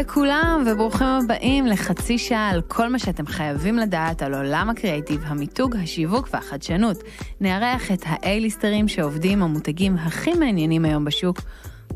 [0.00, 5.76] לכולם, וברוכים הבאים לחצי שעה על כל מה שאתם חייבים לדעת על עולם הקריאיטיב, המיתוג,
[5.76, 7.02] השיווק והחדשנות.
[7.40, 11.40] נארח את האייליסטרים שעובדים המותגים הכי מעניינים היום בשוק.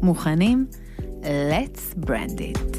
[0.03, 0.67] מוכנים?
[1.23, 2.77] Let's brand it.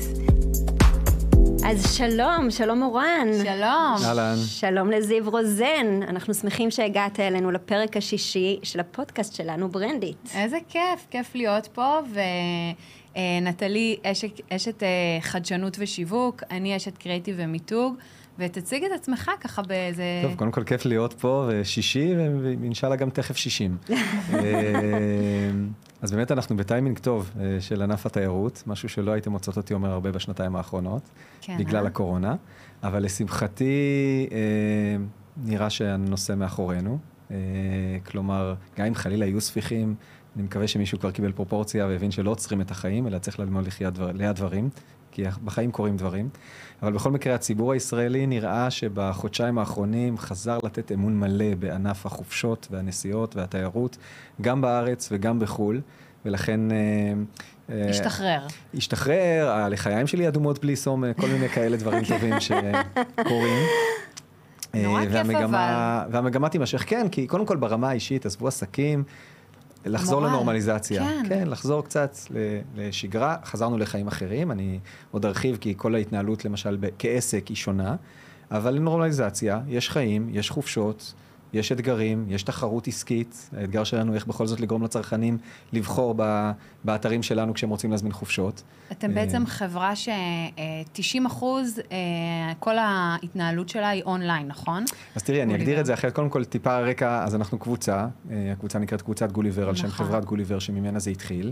[1.65, 3.27] אז שלום, שלום מורן.
[3.43, 3.95] שלום.
[4.05, 4.35] אהלן.
[4.45, 5.99] שלום לזיו רוזן.
[6.07, 10.17] אנחנו שמחים שהגעת אלינו לפרק השישי של הפודקאסט שלנו, ברנדיט.
[10.35, 11.99] איזה כיף, כיף להיות פה,
[13.15, 14.87] ונטלי אשת, אשת אה,
[15.21, 17.95] חדשנות ושיווק, אני אשת קריאיטיב ומיתוג,
[18.39, 20.03] ותציג את עצמך ככה באיזה...
[20.23, 23.77] טוב, קודם כל כיף להיות פה, ושישי, ואינשאללה גם תכף שישים.
[23.89, 25.51] אה,
[26.01, 29.91] אז באמת אנחנו בטיימינג טוב אה, של ענף התיירות, משהו שלא הייתם מוצאות אותי אומר
[29.91, 31.09] הרבה בשנתיים האחרונות,
[31.41, 31.87] כן, בגלל אה?
[31.87, 32.35] הקורונה,
[32.83, 34.37] אבל לשמחתי אה,
[35.37, 36.99] נראה שהנושא מאחורינו.
[37.31, 37.35] אה,
[38.05, 39.95] כלומר, גם אם חלילה יהיו ספיחים,
[40.35, 43.93] אני מקווה שמישהו כבר קיבל פרופורציה והבין שלא עוצרים את החיים, אלא צריך ללמוד לחיות
[43.93, 44.69] דבר, ליד דברים,
[45.11, 46.29] כי בחיים קורים דברים.
[46.81, 53.35] אבל בכל מקרה, הציבור הישראלי נראה שבחודשיים האחרונים חזר לתת אמון מלא בענף החופשות והנסיעות
[53.35, 53.97] והתיירות,
[54.41, 55.81] גם בארץ וגם בחו"ל,
[56.25, 56.71] ולכן...
[56.71, 56.77] אה,
[57.69, 58.47] אה, השתחרר.
[58.73, 63.63] השתחרר, הלחיים שלי אדומות בלי סום, כל מיני כאלה דברים טובים שקורים.
[64.73, 69.03] נורא אה, כיף והמגמה, והמגמה תימשך, כן, כי קודם כל ברמה האישית, עזבו עסקים,
[69.85, 71.03] לחזור המורל, לנורמליזציה.
[71.03, 71.23] כן.
[71.29, 72.17] כן, לחזור קצת
[72.75, 74.79] לשגרה, חזרנו לחיים אחרים, אני
[75.11, 77.95] עוד ארחיב, כי כל ההתנהלות למשל ב- כעסק היא שונה,
[78.51, 81.13] אבל נורמליזציה, יש חיים, יש חופשות.
[81.53, 85.37] יש אתגרים, יש תחרות עסקית, האתגר שלנו איך בכל זאת לגרום לצרכנים
[85.73, 86.51] לבחור ב-
[86.83, 88.63] באתרים שלנו כשהם רוצים להזמין חופשות.
[88.91, 91.97] אתם אה, בעצם חברה ש-90 אחוז, אה,
[92.59, 94.83] כל ההתנהלות שלה היא אונליין, נכון?
[95.15, 95.55] אז תראי, אני.
[95.55, 96.15] אגדיר את זה אחרת.
[96.15, 100.05] קודם כל, טיפה רקע, אז אנחנו קבוצה, אה, הקבוצה נקראת קבוצת גוליבר, על שם נכון.
[100.05, 101.51] חברת גוליבר שממנה זה התחיל.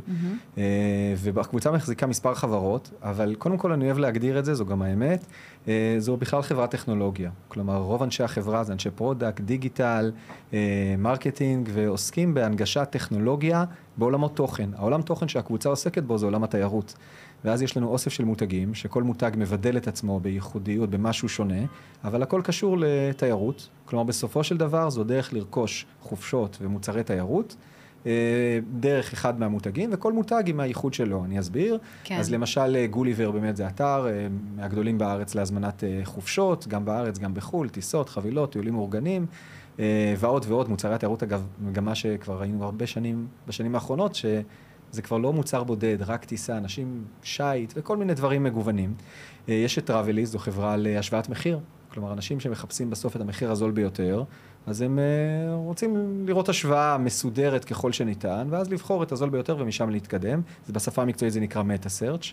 [1.18, 5.26] ובקבוצה מחזיקה מספר חברות, אבל קודם כל אני אוהב להגדיר את זה, זו גם האמת,
[5.98, 7.30] זו בכלל חברת טכנולוגיה.
[7.48, 9.89] כלומר, רוב אנשי החברה זה אנשי product, digital,
[10.54, 13.64] אה, marketing, ועוסקים בהנגשת טכנולוגיה
[13.98, 14.70] בעולמות תוכן.
[14.76, 16.96] העולם תוכן שהקבוצה עוסקת בו זה עולם התיירות.
[17.46, 21.62] ואז יש לנו אוסף של מותגים, שכל מותג מבדל את עצמו בייחודיות, במשהו שונה,
[22.04, 23.70] אבל הכל קשור לתיירות.
[23.86, 27.56] כלומר, בסופו של דבר זו דרך לרכוש חופשות ומוצרי תיירות.
[28.06, 31.78] אה, דרך אחד מהמותגים, וכל מותג עם הייחוד שלו, אני אסביר.
[32.04, 32.18] כן.
[32.20, 37.18] אז למשל אה, גוליבר באמת זה אתר אה, מהגדולים בארץ להזמנת אה, חופשות, גם בארץ,
[37.18, 39.59] גם בחו"ל, טיסות, חבילות, טיולים מאורגנים, אה,
[40.18, 40.70] ועוד ועוד.
[40.70, 45.98] מוצרי התיירות, אגב, מגמה שכבר ראינו הרבה שנים, בשנים האחרונות, שזה כבר לא מוצר בודד,
[46.02, 48.94] רק טיסה, אנשים שיט וכל מיני דברים מגוונים.
[49.50, 51.60] אה, יש את טראבליסט, זו חברה להשוואת מחיר.
[51.94, 54.24] כלומר, אנשים שמחפשים בסוף את המחיר הזול ביותר,
[54.68, 59.90] אז הם uh, רוצים לראות השוואה מסודרת ככל שניתן, ואז לבחור את הזול ביותר ומשם
[59.90, 60.42] להתקדם.
[60.68, 62.26] זה בשפה המקצועית זה נקרא מטה סרצ'.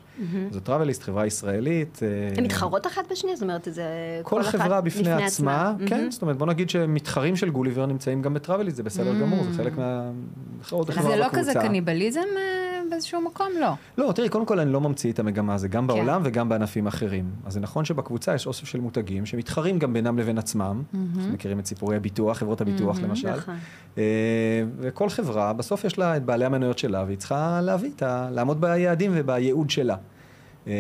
[0.50, 2.00] זו טראבליסט, חברה ישראלית.
[2.02, 3.36] אה, הן מתחרות אחת בשנייה?
[3.36, 3.84] זאת אומרת, זה...
[4.22, 5.88] כל אחת חברה בפני עצמה, מהמם.
[5.88, 9.56] כן, זאת אומרת, בוא נגיד שמתחרים של גוליבר נמצאים גם בטראבליסט, זה בסדר גמור, זה
[9.56, 10.10] חלק מה...
[10.70, 10.76] זה
[11.16, 11.28] לא בקבוצה.
[11.30, 13.46] כזה קניבליזם אה, באיזשהו מקום?
[13.60, 13.72] לא.
[13.98, 15.86] לא, תראי, קודם כל אני לא ממציא את המגמה, זה גם כן.
[15.86, 17.30] בעולם וגם בענפים אחרים.
[17.46, 20.82] אז זה נכון שבקבוצה יש אוסף של מותגים שמתחרים גם בינם לבין עצמם.
[20.94, 23.36] אנחנו מכירים את סיפורי הביטוח, חברות הביטוח למשל.
[23.36, 23.54] נכון.
[24.78, 28.28] וכל חברה, בסוף יש לה את בעלי המניות שלה, והיא צריכה להביא את ה...
[28.32, 29.96] לעמוד ביעדים ובייעוד שלה.
[30.66, 30.72] אה,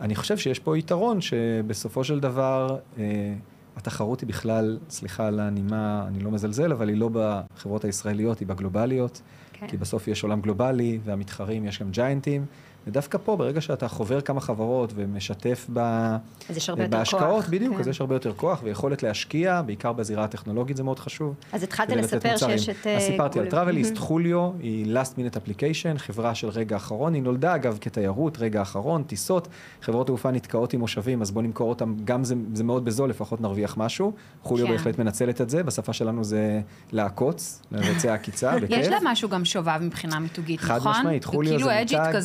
[0.00, 3.34] אני חושב שיש פה יתרון שבסופו של דבר אה,
[3.76, 8.48] התחרות היא בכלל, סליחה על הנימה, אני לא מזלזל, אבל היא לא בחברות הישראליות, היא
[8.48, 9.22] בגלובליות.
[9.60, 9.66] כן.
[9.66, 12.46] כי בסוף יש עולם גלובלי, והמתחרים, יש גם ג'יינטים,
[12.86, 15.78] ודווקא פה, ברגע שאתה חובר כמה חברות ומשתף ב...
[16.50, 17.48] אז יש הרבה יותר בהשקעות, כוח.
[17.48, 17.80] בדיוק, כן.
[17.80, 21.34] אז יש הרבה יותר כוח ויכולת להשקיע, בעיקר בזירה הטכנולוגית זה מאוד חשוב.
[21.52, 22.36] אז התחלת לספר.
[22.36, 22.86] שיש את...
[22.86, 23.50] אה, אז סיפרתי על.
[23.50, 28.62] טראבליסט, חוליו, היא last minute application, חברה של רגע אחרון, היא נולדה אגב כתיירות, רגע
[28.62, 29.48] אחרון, טיסות,
[29.82, 33.40] חברות תעופה נתקעות עם מושבים, אז בואו נמכור אותם, גם זה, זה מאוד בזול, לפחות
[33.40, 34.12] נרוויח משהו.
[34.42, 34.72] חוליו כן.
[34.72, 36.60] בהחלט מנצלת את זה, בשפה שלנו זה
[36.92, 38.70] לעקוץ, לבצע עקיצה, בכיף.
[38.70, 40.92] יש לה משהו גם שובב מבחינה מיתוגית, חד נכון?
[40.92, 42.20] משמעית, חוליו זה מותג.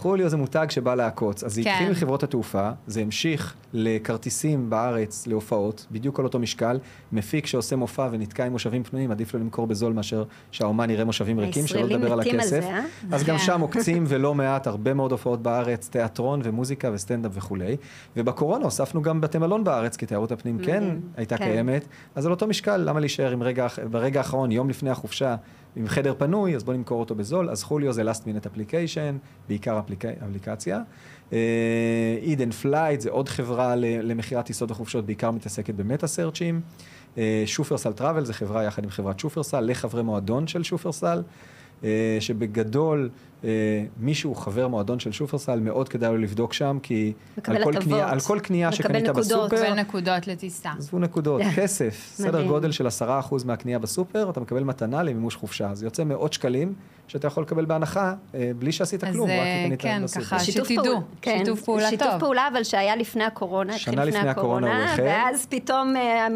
[0.00, 1.44] חוליו זה מותג שבא לעקוץ.
[1.44, 1.70] אז זה כן.
[1.70, 6.78] התחיל מחברות התעופה, זה המשיך לכרטיסים בארץ, להופעות, בדיוק על אותו משקל.
[7.12, 11.40] מפיק שעושה מופע ונתקע עם מושבים פנויים, עדיף לו למכור בזול מאשר שהאומן יראה מושבים
[11.40, 12.50] ריקים, שלא לדבר על מתים על הכסף.
[12.50, 12.84] זה, אה?
[13.12, 13.44] אז גם כן.
[13.44, 17.76] שם עוקצים ולא מעט, הרבה מאוד הופעות בארץ, תיאטרון ומוזיקה וסטנדאפ וכולי.
[18.16, 21.00] ובקורונה הוספנו גם בתי מלון בארץ, כי תיירות הפנים כן מדהים.
[21.16, 21.44] הייתה כן.
[21.44, 21.86] קיימת.
[22.14, 25.36] אז על אותו משקל, למה להישאר עם רגע, ברגע האחרון, יום לפני החופשה,
[25.76, 27.50] עם חדר פנוי, אז בוא נמכור אותו בזול.
[27.50, 30.04] אז חוליו זה last minute application, בעיקר אפליק...
[30.04, 30.80] אפליקציה.
[32.22, 36.60] איד אנד פלייט זה עוד חברה למכירת טיסות וחופשות, בעיקר מתעסקת ב meta search ים.
[37.46, 41.22] שופרסל טראבל זה חברה יחד עם חברת שופרסל, לחברי מועדון של שופרסל.
[41.84, 43.10] אה, שבגדול אה,
[44.00, 47.72] מישהו חבר מועדון של שופרסל, מאוד כדאי לו לבדוק שם, כי מקבל על כל.
[47.80, 49.50] קנייה, על כל קנייה מקבל שקנית נקודות.
[49.50, 50.70] בסופר, קיבל נקודות לטיסה.
[50.78, 52.46] עזבו נקודות, כסף, סדר.
[52.46, 55.74] גודל של 10% מהקנייה בסופר, אתה מקבל מתנה למימוש חופשה.
[55.74, 56.74] זה יוצא מאות שקלים
[57.10, 60.24] שאתה יכול לקבל בהנחה, אה, בלי שעשית אז, כלום, רק אה, כי קנית כן, בסופר.
[60.24, 62.20] ככה, שיתוף שתדעו, פעולה- כן, שיתוף פעולה שיתוף טוב.
[62.20, 65.02] פעולה, אבל שהיה לפני הקורונה, התחיל שנה לפני הקורונה הוא החל.
[65.02, 65.96] ואז פתאום...
[65.96, 66.26] אה,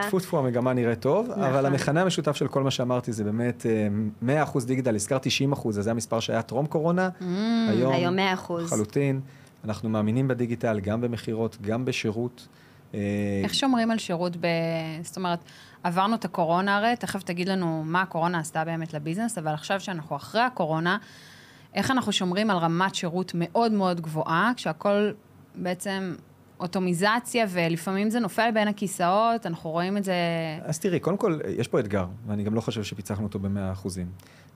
[0.00, 1.42] אז טפו טפו המגמה נראית טוב, נכון.
[1.42, 3.66] אבל המכנה המשותף של כל מה שאמרתי זה באמת
[4.26, 7.24] אה, 100% דיגיטל, הזכרתי 90%, אז זה המספר שהיה טרום קורונה, Mm,
[7.70, 8.52] היום היום 100%.
[8.62, 9.20] לחלוטין,
[9.64, 12.48] אנחנו מאמינים בדיגיטל, גם במכירות, גם בשירות.
[13.44, 14.46] איך שומרים על שירות ב...
[15.02, 15.38] זאת אומרת,
[15.82, 20.16] עברנו את הקורונה הרי, תכף תגיד לנו מה הקורונה עשתה באמת לביזנס, אבל עכשיו שאנחנו
[20.16, 20.98] אחרי הקורונה,
[21.74, 25.14] איך אנחנו שומרים על רמת שירות מאוד מאוד גבוהה, כשהכול
[25.54, 26.14] בעצם
[26.60, 30.14] אוטומיזציה, ולפעמים זה נופל בין הכיסאות, אנחנו רואים את זה...
[30.62, 34.06] אז תראי, קודם כל, יש פה אתגר, ואני גם לא חושב שפיצחנו אותו במאה אחוזים.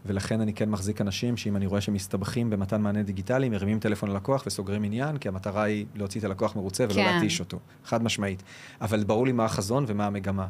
[0.07, 4.11] ולכן אני כן מחזיק אנשים שאם אני רואה שהם מסתבכים במתן מענה דיגיטלי, מרימים טלפון
[4.11, 7.15] ללקוח וסוגרים עניין, כי המטרה היא להוציא את הלקוח מרוצה ולא כן.
[7.15, 8.43] להתיש אותו, חד משמעית.
[8.81, 10.47] אבל ברור לי מה החזון ומה המגמה.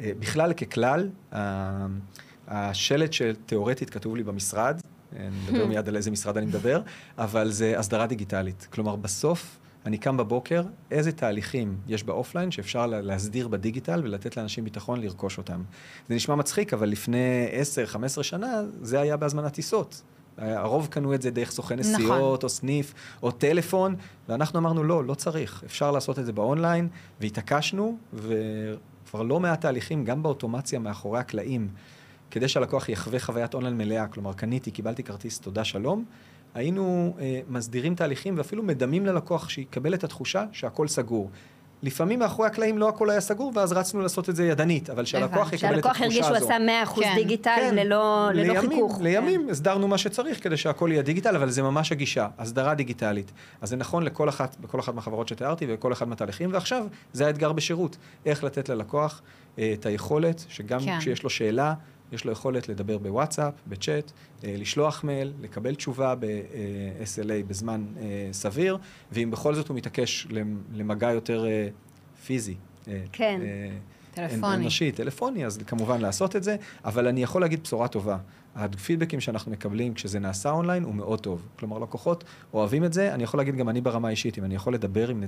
[0.00, 1.08] אה, בכלל, ככלל,
[2.48, 4.80] השלט שתיאורטית כתוב לי במשרד,
[5.16, 6.80] אה, אני מדבר מיד על איזה משרד אני מדבר,
[7.18, 8.66] אבל זה הסדרה דיגיטלית.
[8.70, 14.64] כלומר, בסוף אני קם בבוקר, איזה תהליכים יש באופליין שאפשר לה- להסדיר בדיגיטל ולתת לאנשים
[14.64, 15.62] ביטחון לרכוש אותם.
[16.08, 17.46] זה נשמע מצחיק, אבל לפני
[18.18, 18.46] 10-15 שנה
[18.82, 20.02] זה היה בהזמנת טיסות.
[20.38, 21.92] הרוב קנו את זה דרך סוכן נכון.
[21.92, 23.94] נסיעות, או סניף, או טלפון,
[24.28, 25.62] ואנחנו אמרנו, לא, לא צריך.
[25.66, 26.88] אפשר לעשות את זה באונליין,
[27.20, 27.98] והתעקשנו,
[29.16, 31.68] וכבר לא מעט תהליכים, גם באוטומציה מאחורי הקלעים,
[32.30, 36.04] כדי שהלקוח יחווה חוויית אונליין מלאה, כלומר, קניתי, קיבלתי כרטיס, תודה, שלום.
[36.54, 41.30] היינו אה, מסדירים תהליכים ואפילו מדמים ללקוח שיקבל את התחושה שהכל סגור.
[41.82, 45.52] לפעמים מאחורי הקלעים לא הכל היה סגור, ואז רצנו לעשות את זה ידנית, אבל שהלקוח.
[45.52, 46.24] יקבל את שהלקוח התחושה הזו.
[46.24, 47.14] הרגיש שהוא עשה 100% כן.
[47.14, 49.00] דיגיטל כן, ללא ללא לימים, חיכוך.
[49.00, 53.32] לימים הסדרנו מה שצריך כדי שהכל יהיה דיגיטל, אבל זה ממש הגישה, הסדרה דיגיטלית.
[53.60, 57.52] אז זה נכון לכל אחת, בכל אחת מהחברות שתיארתי וכל אחד מהתהליכים, ועכשיו זה האתגר
[57.52, 57.96] בשירות,
[58.26, 59.22] איך לתת ללקוח
[59.58, 60.98] אה, את היכולת, שגם כן.
[60.98, 61.74] כשיש לו שאלה,
[62.12, 64.12] יש לו יכולת לדבר בוואטסאפ, בצ'אט,
[64.44, 68.78] אה, לשלוח מייל, לקבל תשובה ב-SLA בזמן אה, סביר,
[69.12, 71.68] ואם בכל זאת הוא מתעקש למ- למגע יותר אה,
[72.26, 72.54] פיזי.
[72.88, 73.40] אה, כן.
[73.44, 73.68] אה,
[74.14, 74.54] טלפוני.
[74.54, 78.18] אנושי, טלפוני, אז כמובן לעשות את זה, אבל אני יכול להגיד בשורה טובה.
[78.56, 81.42] הפידבקים שאנחנו מקבלים כשזה נעשה אונליין הוא מאוד טוב.
[81.58, 82.24] כלומר, לקוחות
[82.54, 85.24] אוהבים את זה, אני יכול להגיד גם אני ברמה האישית, אם אני יכול לדבר עם,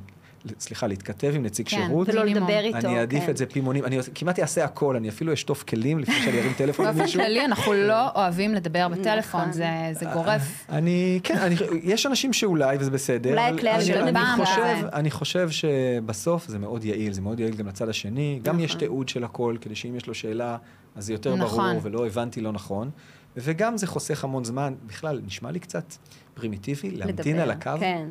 [0.60, 1.76] סליחה, להתכתב עם נציג כן.
[1.86, 2.25] שירות, ולא.
[2.25, 2.78] לדבר איתו.
[2.78, 3.30] אני אעדיף כן.
[3.30, 6.52] את זה פי מונים, אני כמעט אעשה הכל, אני אפילו אשטוף כלים לפני שאני ארים
[6.56, 7.20] טלפון באופן למישהו.
[7.20, 9.52] כללי, אנחנו לא אוהבים לדבר בטלפון, נכון.
[9.52, 10.66] זה זה גורף.
[10.69, 13.31] אני, כן, אני, יש אנשים שאולי, וזה בסדר.
[13.31, 14.88] אולי הכלי אני- הראשון אני בפעם חושב, הזה.
[14.92, 18.40] אני חושב שבסוף זה מאוד יעיל, זה מאוד יעיל גם לצד השני.
[18.42, 18.78] גם יש נכון.
[18.81, 20.56] תיעוד של הכל, כדי שאם יש לו שאלה,
[20.96, 21.64] אז זה יותר נכון.
[21.70, 22.90] ברור ולא הבנתי לא נכון.
[23.36, 24.75] וגם זה חוסך המון זמן.
[24.86, 25.94] בכלל, נשמע לי קצת
[26.34, 27.70] פרימיטיבי להמתין לדבר, על הקו.
[27.80, 28.06] כן.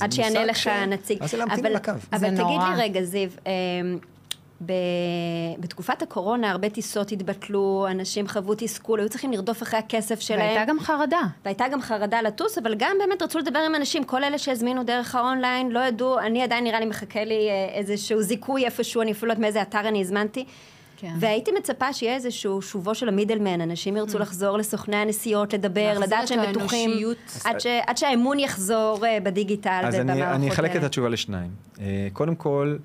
[0.00, 1.20] עד שיענה לך ש- הנציג.
[1.20, 1.92] מה זה להמתין אבל- על הקו?
[2.12, 2.74] אבל תגיד נורא.
[2.76, 3.98] לי רגע, זיו, אמ,
[4.66, 4.72] ב...
[5.60, 10.40] בתקופת הקורונה הרבה טיסות התבטלו, אנשים חוו תסכול, היו צריכים לרדוף אחרי הכסף שלהם.
[10.40, 11.20] והייתה גם חרדה.
[11.44, 15.14] והייתה גם חרדה לטוס, אבל גם באמת רצו לדבר עם אנשים, כל אלה שהזמינו דרך
[15.14, 19.26] האונליין, לא ידעו, אני עדיין נראה לי מחכה לי אה, איזשהו זיכוי איפשהו, אני אפילו
[19.28, 20.44] לא יודעת מאיזה אתר אני הזמנתי.
[21.00, 21.12] כן.
[21.20, 26.00] והייתי מצפה שיהיה איזשהו שובו של המידלמן, אנשים ירצו לחזור לסוכני הנסיעות, לדבר, Mm.
[26.00, 26.90] לדעת שהם בטוחים.
[27.44, 30.82] עד, ש, עד שהאמון יחזור אה, בדיגיטל אז אני, ובמערכות אני אחלק את.
[30.84, 31.50] התשובה לשניים.
[31.80, 32.76] אה, קודם כל,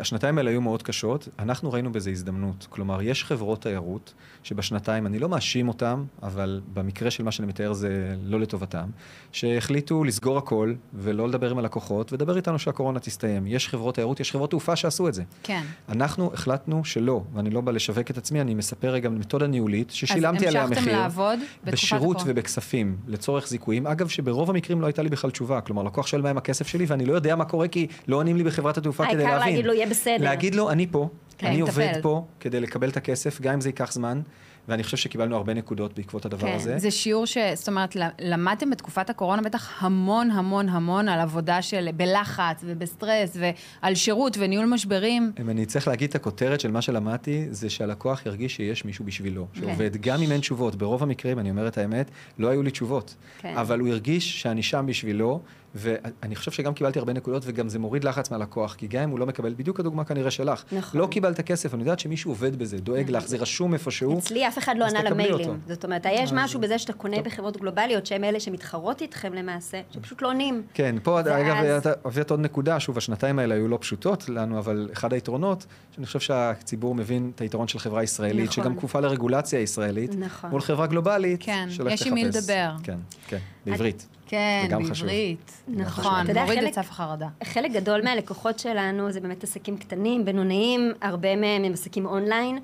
[0.00, 2.66] השנתיים האלה היו מאוד קשות, אנחנו ראינו בזה הזדמנות.
[2.70, 7.72] כלומר, יש חברות תיירות שבשנתיים, אני לא מאשים אותם, אבל במקרה של מה שאני מתאר
[7.72, 8.88] זה לא לטובתם,
[9.32, 13.46] שהחליטו לסגור הכל ולא לדבר עם הלקוחות, ולדבר איתנו שהקורונה תסתיים.
[13.46, 15.22] יש חברות תיירות, יש חברות תעופה שעשו את זה.
[15.42, 15.62] כן.
[15.88, 20.46] אנחנו החלטנו שלא, ואני לא בא לשווק את עצמי, אני מספר רגע מתודה ניהולית, ששילמתי
[20.46, 20.78] עליה מחיר.
[20.78, 22.32] אז המשכתם לעבוד בתקופת בשירות הקורונה.
[22.32, 23.86] ובכספים, לצורך זיכויים.
[23.86, 25.60] אגב, שברוב המקרים לא הייתה לי בכלל תשובה.
[25.60, 28.44] כלומר, לקוח שואל מהם הכסף שלי, ואני לא יודע מה קורה, כי לא עונים לי
[28.44, 29.55] בחברת התעופה כדי להבין.
[29.56, 30.24] להגיד לו, יהיה בסדר.
[30.24, 31.08] להגיד לו, אני פה,
[31.38, 31.60] כן, אני.
[31.60, 34.20] עובד פה כדי לקבל את הכסף, גם אם זה ייקח זמן,
[34.68, 36.78] ואני חושב שקיבלנו הרבה נקודות בעקבות הדבר כן, הזה.
[36.78, 37.38] זה שיעור ש...
[37.54, 41.88] זאת אומרת, למדתם בתקופת הקורונה בטח המון המון המון על עבודה של...
[41.96, 43.36] בלחץ ובסטרס
[43.82, 45.32] ועל שירות וניהול משברים.
[45.40, 49.46] אם אני צריך להגיד את הכותרת של מה שלמדתי, זה שהלקוח ירגיש שיש מישהו בשבילו,
[49.52, 49.60] כן.
[49.60, 50.74] שעובד, גם אם אין תשובות.
[50.74, 53.14] ברוב המקרים, אני אומר את האמת, לא היו לי תשובות.
[53.38, 53.56] כן.
[53.56, 55.40] אבל הוא הרגיש שאני שם בשבילו,
[55.76, 59.18] ואני חושב שגם קיבלתי הרבה נקודות, וגם זה מוריד לחץ מהלקוח, כי גם אם הוא
[59.18, 61.00] לא מקבל, בדיוק הדוגמה כנראה שלך, נכון.
[61.00, 64.18] לא קיבלת כסף, אני יודעת שמישהו עובד בזה, דואג לך, זה רשום איפשהו.
[64.18, 65.34] אצלי אף אחד לא ענה למיילים.
[65.38, 65.54] אותו.
[65.68, 67.24] זאת אומרת, יש אז- משהו בזה שאתה קונה טוב.
[67.24, 70.62] בחברות גלובליות, שהן אלה שמתחרות איתכם למעשה, שפשוט לא עונים.
[70.74, 74.58] כן, פה ואז- אגב, אתה הבאת עוד נקודה, שוב, השנתיים האלה היו לא פשוטות לנו,
[74.58, 78.64] אבל אחד היתרונות, שאני חושב שהציבור מבין את היתרון של חברה ישראלית, נכון.
[78.64, 80.50] שגם כפופה לרגולציה ישראלית, נכון.
[80.50, 82.24] מול חברה גלובלית, כן, יש עם מי.
[82.24, 82.70] לדבר.
[82.82, 83.38] כן, כן,
[83.70, 84.06] בעברית.
[84.26, 84.66] כן.
[84.70, 85.52] בעברית.
[85.68, 86.04] נכון.
[86.04, 87.28] נכון, מוריד חלק- את סף החרדה.
[87.44, 92.58] חלק גדול מהלקוחות שלנו זה באמת עסקים קטנים, בינוניים, הרבה מהם הם עסקים אונליין.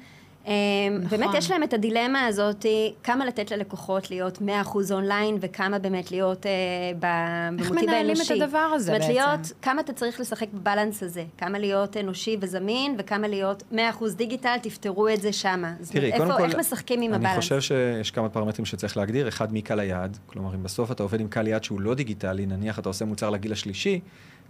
[0.45, 1.19] נכון.
[1.21, 2.67] באמת יש להם את הדילמה הזאת,
[3.03, 4.43] כמה לתת ללקוחות להיות 100%
[4.91, 6.51] אונליין, וכמה באמת להיות אה,
[6.99, 7.05] ב-
[7.59, 8.37] איך במוטיב מנהלים האנושי.
[8.37, 9.13] את הדבר הזה זאת אומרת, בעצם?
[9.15, 13.77] להיות, כמה אתה צריך לשחק בבלנס הזה, כמה להיות אנושי וזמין, וכמה להיות 100%
[14.17, 15.73] דיגיטל, תפתרו את זה שמה.
[15.93, 17.37] תראי, אומרת, קודם איפה, כל, איך משחקים עם אני הבלנס?
[17.37, 19.29] חושב שיש כמה פרמטרים שצריך להגדיר.
[19.29, 20.19] אחד, מי קהל היעד.
[20.27, 23.31] כלומר, אם בסוף אתה עובד עם קהל יעד שהוא לא דיגיטלי, נניח אתה עושה מוצר
[23.31, 24.01] לגיל השלישי,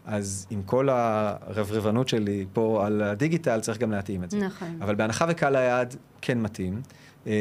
[0.06, 4.38] אז עם כל הרברבנות שלי פה על הדיגיטל, צריך גם להתאים את זה.
[4.38, 4.78] נכון.
[4.80, 6.82] אבל בהנחה וקהל היעד כן מתאים,
[7.26, 7.32] אה,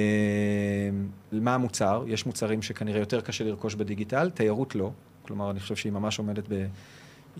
[1.32, 2.04] מה המוצר?
[2.08, 4.92] יש מוצרים שכנראה יותר קשה לרכוש בדיגיטל, תיירות לא.
[5.22, 6.66] כלומר, אני חושב שהיא ממש עומדת ב...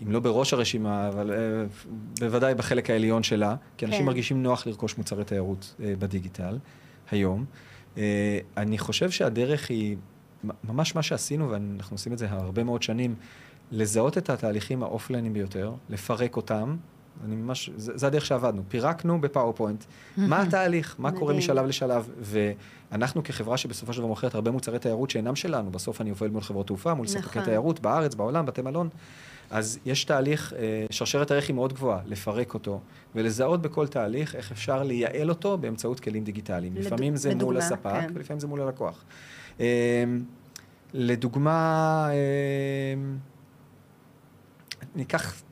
[0.02, 1.36] אם לא בראש הרשימה, אבל אה,
[2.20, 4.06] בוודאי בחלק העליון שלה, כי אנשים כן.
[4.06, 6.58] מרגישים נוח לרכוש מוצרי תיירות אה, בדיגיטל
[7.10, 7.44] היום.
[7.98, 9.96] אה, אני חושב שהדרך היא
[10.64, 13.14] ממש מה שעשינו, ואנחנו עושים את זה הרבה מאוד שנים,
[13.72, 16.76] לזהות את התהליכים האופלייניים ביותר, לפרק אותם.
[17.24, 18.62] אני ממש, זה, זה הדרך שעבדנו.
[18.68, 19.84] פירקנו ב PowerPoint,
[20.16, 21.34] מה התהליך, מה קורה.
[21.34, 26.10] משלב לשלב, ואנחנו כחברה שבסופו של דבר מוכרת הרבה מוצרי תיירות שאינם שלנו, בסוף אני
[26.10, 27.44] עובד מול חברות תעופה, מול ספקי נכון.
[27.44, 28.88] תיירות בארץ, בעולם, בתי מלון,
[29.50, 32.80] אז יש תהליך, אה, שרשרת הערך היא מאוד גבוהה, לפרק אותו,
[33.14, 36.74] ולזהות בכל תהליך איך אפשר לייעל אותו באמצעות כלים דיגיטליים.
[36.76, 38.12] לד- לפעמים זה מול לדוגמה, הספק, כן.
[38.14, 39.04] ולפעמים זה מול הלקוח.
[39.60, 40.04] אה,
[40.94, 42.14] לדוגמה, אה,
[44.96, 45.42] ניקח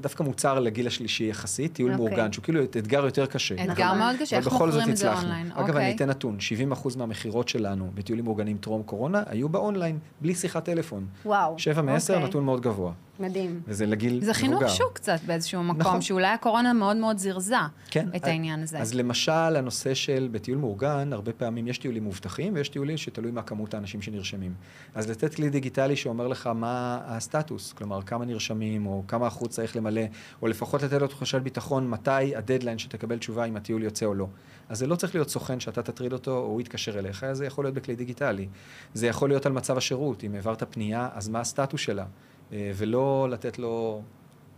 [0.00, 2.06] דווקא מוצר לגיל השלישי יחסית, טיול אוקיי.
[2.06, 3.54] מאורגן, שהוא כאילו אתגר יותר קשה.
[3.54, 3.98] אתגר נכון.
[3.98, 5.12] מאוד קשה, איך מוכרים את זה.
[5.12, 5.52] אונליין?
[5.52, 5.86] אגב, אוקיי.
[5.86, 6.36] אני אתן נתון,
[6.72, 11.06] 70% מהמכירות שלנו בטיולים מאורגנים טרום קורונה היו באונליין, בלי שיחת טלפון.
[11.24, 11.58] וואו.
[11.58, 12.24] 7 מ-10, אוקיי.
[12.24, 12.92] נתון מאוד גבוה.
[13.20, 13.60] מדהים.
[13.66, 14.26] וזה לגיל מבוגר.
[14.26, 16.02] זה חינוך שוק קצת באיזשהו מקום, נכון.
[16.02, 17.54] שאולי הקורונה מאוד מאוד זירזה
[17.90, 18.08] כן.
[18.16, 18.78] את העניין הזה.
[18.78, 23.42] אז למשל, הנושא של בטיול מאורגן, הרבה פעמים יש טיולים מאובטחים ויש טיולים שתלוי מה
[23.42, 24.54] כמות האנשים שנרשמים.
[24.94, 29.76] אז לתת כלי דיגיטלי שאומר לך מה הסטטוס, כלומר, כמה נרשמים, או כמה אחוז צריך
[29.76, 30.02] למלא,
[30.42, 34.26] או לפחות לתת לו תחושת ביטחון מתי הדדליין שתקבל תשובה אם הטיול יוצא או לא.
[34.68, 37.64] אז זה לא צריך להיות סוכן שאתה תטריד אותו, או הוא יתקשר אליך, זה יכול
[37.64, 38.48] להיות בכלי דיגיטלי.
[38.94, 42.04] זה יכול להיות על מצב השירות, אם העברת פנייה, אז מה הסטטוס שלה,
[42.52, 44.02] ולא לתת לו...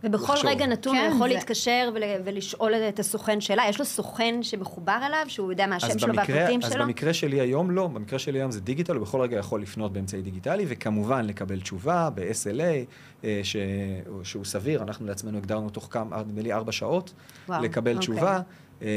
[0.03, 0.49] ובכל לחשוב.
[0.49, 3.63] רגע נתון כן, הוא יכול זה- להתקשר ול, ולשאול את הסוכן שאלה.
[3.69, 6.83] יש לו סוכן שמחובר אליו, שהוא יודע מה השם אז שלו והפרטים אז שלו?
[6.85, 10.21] במקרה שלי היום לא, במקרה שלי היום זה דיגיטל, הוא בכל רגע יכול לפנות באמצעי
[10.21, 12.85] דיגיטלי, וכמובן לקבל תשובה ב-SLA,
[13.23, 13.55] אה, ש...
[14.23, 17.13] שהוא סביר, אנחנו לעצמנו הגדרנו תוך כמה, נדמה לי ארבע שעות,
[17.47, 17.99] וואו, לקבל אוקיי.
[17.99, 18.39] תשובה,
[18.81, 18.87] אה,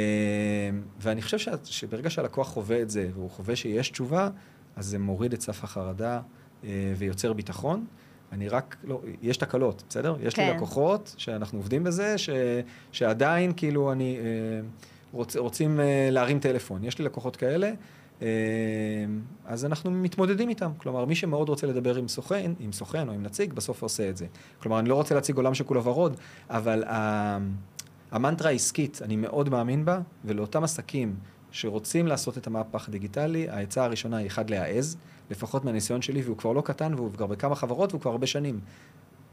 [1.00, 1.48] ואני חושב ש...
[1.64, 4.28] שברגע שהלקוח חווה את זה, והוא חווה שיש תשובה,
[4.76, 6.20] אז זה מוריד את סף החרדה
[6.64, 7.86] אה, ויוצר ביטחון.
[8.33, 10.16] אני רק, לא, יש תקלות, בסדר?
[10.23, 10.56] יש לי כן.
[10.56, 12.30] לקוחות שאנחנו עובדים בזה, ש,
[12.92, 14.61] שעדיין כאילו אני, אה,
[15.12, 16.85] רוצ, רוצים אה, להרים טלפון.
[16.85, 17.73] יש לי לקוחות כאלה,
[18.23, 18.26] אה,
[19.47, 20.71] אז אנחנו מתמודדים איתם.
[20.78, 24.16] כלומר, מי שמאוד רוצה לדבר עם סוכן, עם סוכן או עם נציג, בסוף עושה את
[24.16, 24.26] זה.
[24.62, 26.16] כלומר, אני לא רוצה להציג עולם שכולו ורוד,
[26.50, 27.38] אבל ה,
[28.11, 31.16] המנטרה העסקית, אני מאוד מאמין בה, ולאותם עסקים
[31.56, 34.96] שרוצים לעשות את המהפך הדיגיטלי, העצה הראשונה היא אחד להעז,
[35.30, 38.60] לפחות מהניסיון שלי, והוא כבר לא קטן, והוא כבר בכמה חברות, והוא כבר הרבה שנים.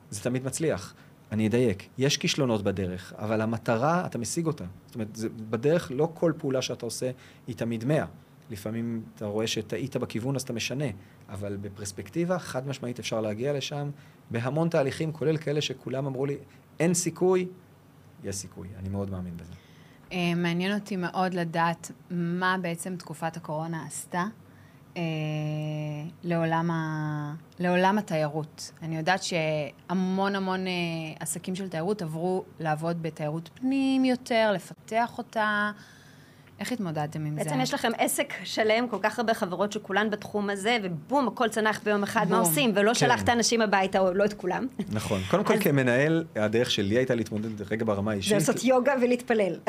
[0.09, 0.93] זה תמיד מצליח.
[1.31, 4.65] אני אדייק, יש כישלונות בדרך, אבל המטרה, אתה משיג אותה.
[4.85, 7.11] זאת אומרת, זה, בדרך לא כל פעולה שאתה עושה
[7.47, 8.05] היא תמיד מאה.
[8.49, 10.85] לפעמים אתה רואה שטעית בכיוון, אז אתה משנה.
[11.29, 13.89] אבל בפרספקטיבה, חד משמעית אפשר להגיע לשם,
[14.31, 16.37] בהמון תהליכים, כולל כאלה שכולם אמרו לי,
[16.79, 17.47] אין סיכוי,
[18.23, 18.67] יש סיכוי.
[18.79, 19.62] אני מאוד מאמין בזה.
[20.13, 24.25] אה, מעניין אותי מאוד לדעת מה בעצם תקופת הקורונה עשתה
[24.97, 25.01] אה,
[26.23, 27.35] לעולם, ה...
[27.59, 28.71] לעולם התיירות.
[28.81, 30.71] אני יודעת שהמון המון אה,
[31.19, 35.71] עסקים של תיירות עברו לעבוד בתיירות פנים יותר, לפתח אותה.
[36.59, 37.43] איך התמודדתם עם זה?
[37.43, 41.81] בעצם יש לכם עסק שלם, כל כך הרבה חברות שכולן בתחום הזה, ובום, הכל צנח
[41.83, 42.49] ביום אחד, מה בום.
[42.49, 42.71] עושים?
[42.75, 42.93] ולא כן.
[42.99, 44.67] שלחת אנשים הביתה, או לא את כולם.
[44.91, 45.21] נכון.
[45.29, 48.33] קודם כל, כמנהל, הדרך שלי הייתה להתמודד רגע ברמה זה האישית.
[48.33, 49.59] לעשות יוגה ולהתפלל.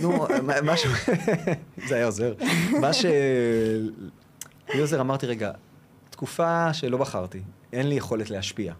[0.00, 0.90] נו, מה- משהו,
[1.88, 2.34] זה היה עוזר.
[2.80, 3.04] מה ש...
[4.74, 5.50] לי עוזר, אמרתי, רגע,
[6.10, 7.40] תקופה שלא בחרתי,
[7.72, 8.72] אין לי יכולת להשפיע.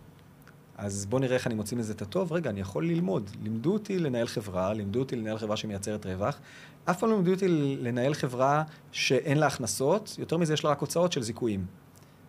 [0.80, 2.32] אז בוא נראה איך אני מוציא מזה את הטוב.
[2.32, 3.30] רגע, אני יכול ללמוד.
[3.42, 6.40] לימדו אותי לנהל חברה, לימדו אותי לנהל חברה שמייצרת רווח.
[6.84, 10.80] אף פעם לא לימדו אותי לנהל חברה שאין לה הכנסות, יותר מזה יש לה רק
[10.80, 11.66] הוצאות של זיכויים.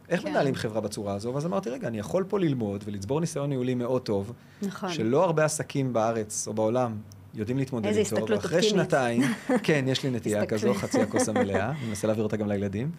[0.09, 0.29] איך כן.
[0.29, 1.33] מנהלים חברה בצורה הזו?
[1.33, 4.89] ואז אמרתי, רגע, אני יכול פה ללמוד ולצבור ניסיון ניהולי מאוד טוב, נכון.
[4.89, 6.97] שלא הרבה עסקים בארץ או בעולם
[7.33, 8.15] יודעים להתמודד איזה איתו.
[8.15, 8.85] הסתכלות ואחרי אופטימית.
[8.85, 9.21] שנתיים,
[9.63, 10.61] כן, יש לי נטייה הסתכלות.
[10.61, 12.91] כזו, חצי הכוס המלאה, אני מנסה להעביר אותה גם לילדים.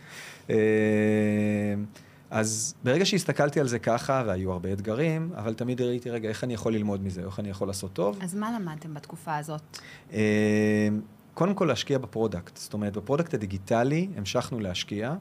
[2.33, 6.55] אז ברגע שהסתכלתי על זה ככה, והיו הרבה אתגרים, אבל תמיד ראיתי, רגע, איך אני
[6.55, 8.19] יכול ללמוד מזה, איך אני יכול לעשות טוב.
[8.23, 9.79] אז מה למדתם בתקופה הזאת?
[10.13, 10.89] אה,
[11.35, 15.15] קודם כל להשקיע ב product, זאת אומרת, ב product הדיגיטלי המשכנו להשקיע.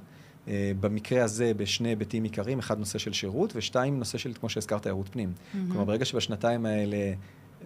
[0.48, 4.84] אה, במקרה הזה בשני היבטים עיקריים, אחד נושא של שירות, ושתיים נושא של, כמו שהזכרת,
[4.84, 5.34] תיירות פנים.
[5.52, 7.14] כלומר, ברגע שבשנתיים האלה,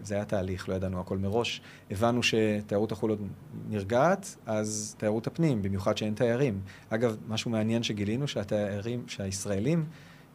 [0.04, 1.62] זה היה תהליך, לא ידענו הכל מראש,
[1.92, 3.22] הבנו שתיירות החו"ל עוד
[3.70, 6.60] נרגעת, אז תיירות הפנים, במיוחד שאין תיירים.
[6.90, 9.86] אגב, משהו מעניין שגילינו, שהתיירים, שהישראלים,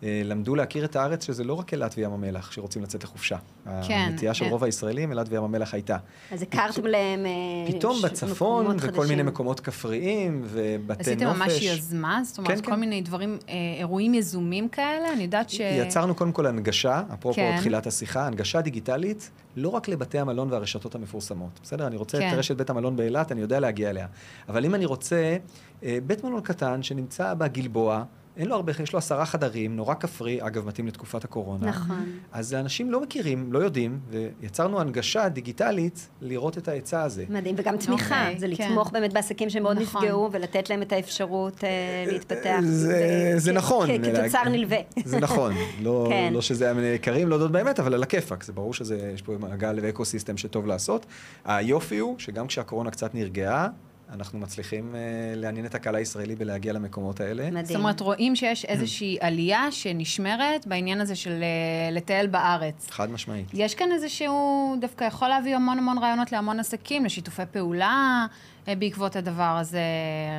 [0.02, 3.36] למדו להכיר את הארץ, שזה לא רק אילת וים המלח שרוצים לצאת לחופשה.
[3.64, 4.50] כן, הנטייה של כן.
[4.50, 5.96] רוב הישראלים, אילת וים המלח הייתה.
[6.32, 7.26] אז הכרתם להם...
[7.26, 9.26] אה, פתאום ש- בצפון, וכל מיני חדשים.
[9.26, 11.08] מקומות כפריים, ובתי נופש.
[11.08, 12.20] עשיתם ממש יוזמה?
[12.24, 12.80] זאת אומרת, כן, כל כן.
[12.80, 15.12] מיני דברים, אה, אירועים יזומים כאלה?
[15.12, 15.60] אני יודעת ש...
[15.60, 17.56] יצרנו קודם כל הנגשה, אפרופו כן.
[17.58, 21.60] תחילת השיחה, הנגשה דיגיטלית, לא רק לבתי המלון והרשתות המפורסמות.
[21.62, 21.86] בסדר?
[21.86, 22.28] אני רוצה כן.
[22.32, 24.06] את רשת בית המלון באילת, אני יודע להגיע אליה.
[24.48, 25.36] אבל אם אני רוצה
[25.82, 28.04] אה, בית מלון קטן שנמצא בגלבוע,
[28.40, 31.66] אין לו הרבה, יש לו עשרה חדרים, נורא כפרי, אגב, מתאים לתקופת הקורונה.
[31.66, 32.18] נכון.
[32.32, 34.00] אז אנשים לא מכירים, לא יודעים,
[34.40, 37.24] ויצרנו הנגשה דיגיטלית לראות את ההיצע הזה.
[37.28, 38.68] מדהים, וגם תמיכה, אוקיי, זה כן.
[38.68, 40.02] לתמוך באמת בעסקים שמאוד נכון.
[40.02, 41.68] נפגעו, ולתת להם את האפשרות אה,
[42.12, 42.58] להתפתח.
[42.62, 43.88] זה, ו- זה כ- נכון.
[43.88, 44.78] כ- כתוצר נלווה.
[45.04, 45.52] זה נכון.
[45.82, 46.32] לא, כן.
[46.32, 48.44] לא שזה היה יקרים להודות באמת, אבל על הכיפאק.
[48.44, 50.02] זה ברור שיש פה מעגל ואקו
[50.36, 51.06] שטוב לעשות.
[51.44, 53.68] היופי הוא שגם כשהקורונה קצת נרגעה,
[54.12, 55.00] אנחנו מצליחים אה,
[55.36, 57.44] לעניין את הקהל הישראלי בלהגיע למקומות האלה.
[57.44, 57.78] זאת מדהים.
[57.78, 62.86] אומרת, רואים שיש איזושהי עלייה שנשמרת בעניין הזה של אה, לטייל בארץ.
[62.90, 63.46] חד משמעית.
[63.54, 68.26] יש כאן איזשהו, דווקא יכול להביא המון המון רעיונות להמון עסקים, לשיתופי פעולה
[68.68, 69.80] בעקבות הדבר הזה,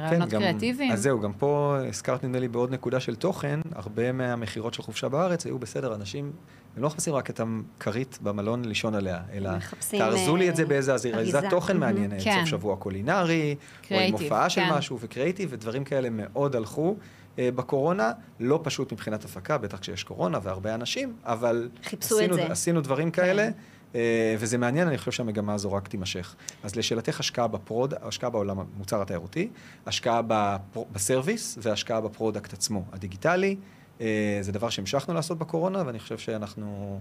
[0.04, 0.92] רעיונות כן, גם- קריאטיביים.
[0.92, 5.10] אז זהו, גם פה הזכרת נדמה לי בעוד נקודה של תוכן, הרבה מהמכירות של חופשה
[5.10, 6.32] בארץ היו בסדר, אנשים,
[6.76, 7.42] הם לא מחפשים רק את
[7.78, 11.38] הכרית במלון לישון עליה, אלא מחפשים, תארזו לי אה, את זה באיזה אזירה, אריזה.
[11.38, 11.78] איזה תוכן.
[11.78, 12.36] מעניין, כן.
[12.40, 13.56] סוף שבוע קולינרי,
[13.92, 14.74] או עם הופעה של כן.
[14.74, 16.96] משהו, וקריאיטיב, ודברים כאלה מאוד הלכו.
[17.40, 22.34] אה, בקורונה, לא פשוט מבחינת הפקה, בטח כשיש קורונה והרבה אנשים, אבל חיפשו את עשינו,
[22.36, 22.46] זה.
[22.52, 23.52] עשינו דברים כאלה, כן.
[23.96, 26.36] אה, וזה מעניין, אני חושב שהמגמה הזו רק תימשך.
[26.64, 29.50] אז לשאלתך, השקעה ב prod, השקעה בעולם המוצר התיירותי,
[29.86, 33.56] השקעה בפר, ב service והשקעה ב product עצמו, הדיגיטלי.
[34.02, 37.00] אה, זה דבר שהמשכנו לעשות בקורונה, ואני חושב שאנחנו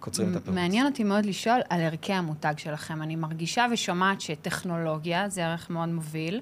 [0.00, 0.58] קוצרים את הפירוט.
[0.58, 3.02] מעניין אותי מאוד לשאול על ערכי המותג שלכם.
[3.02, 6.40] אני מרגישה ושומעת שטכנולוגיה זה ערך מאוד מוביל.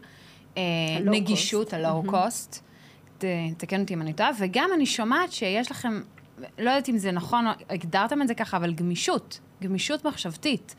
[0.57, 0.63] אה,
[1.05, 1.77] נגישות, cost.
[1.77, 2.63] הלואו-קוסט.
[3.57, 4.31] תקן אותי אם אני טועה.
[4.39, 6.01] וגם אני שומעת שיש לכם,
[6.59, 9.41] לא יודעת אם זה נכון, הגדרתם את זה ככה, אבל גמישות.
[9.63, 10.75] גמישות מחשבתית.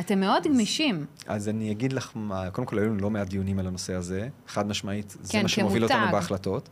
[0.00, 1.06] אתם מאוד גמישים.
[1.26, 4.28] אז אני אגיד לך מה, קודם כל היו לנו לא מעט דיונים על הנושא הזה,
[4.46, 5.94] חד משמעית, זה כן, מה שמוביל כמותג.
[5.94, 6.68] אותנו בהחלטות.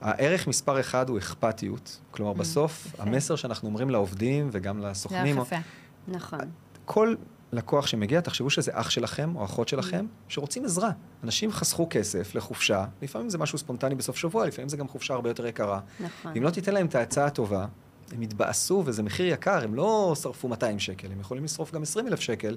[0.00, 3.02] הערך מספר אחד הוא אכפתיות, כלומר בסוף יפה.
[3.02, 5.56] המסר שאנחנו אומרים לעובדים וגם Mm, זה לסוכנים, ערך יפה.
[6.08, 6.40] נכון.
[6.84, 7.14] כל
[7.52, 10.90] לקוח שמגיע, תחשבו שזה אח שלכם או אחות שלכם, שרוצים עזרה.
[11.24, 15.30] אנשים חסכו כסף לחופשה, לפעמים זה משהו ספונטני בסוף שבוע, לפעמים זה גם חופשה הרבה
[15.30, 15.80] יותר יקרה.
[16.00, 16.32] נכון.
[16.36, 17.66] אם לא תיתן להם את העצה הטובה,
[18.12, 22.06] הם יתבאסו וזה מחיר יקר, הם לא שרפו 200 שקל, הם יכולים לשרוף גם 20
[22.06, 22.56] אלף שקל.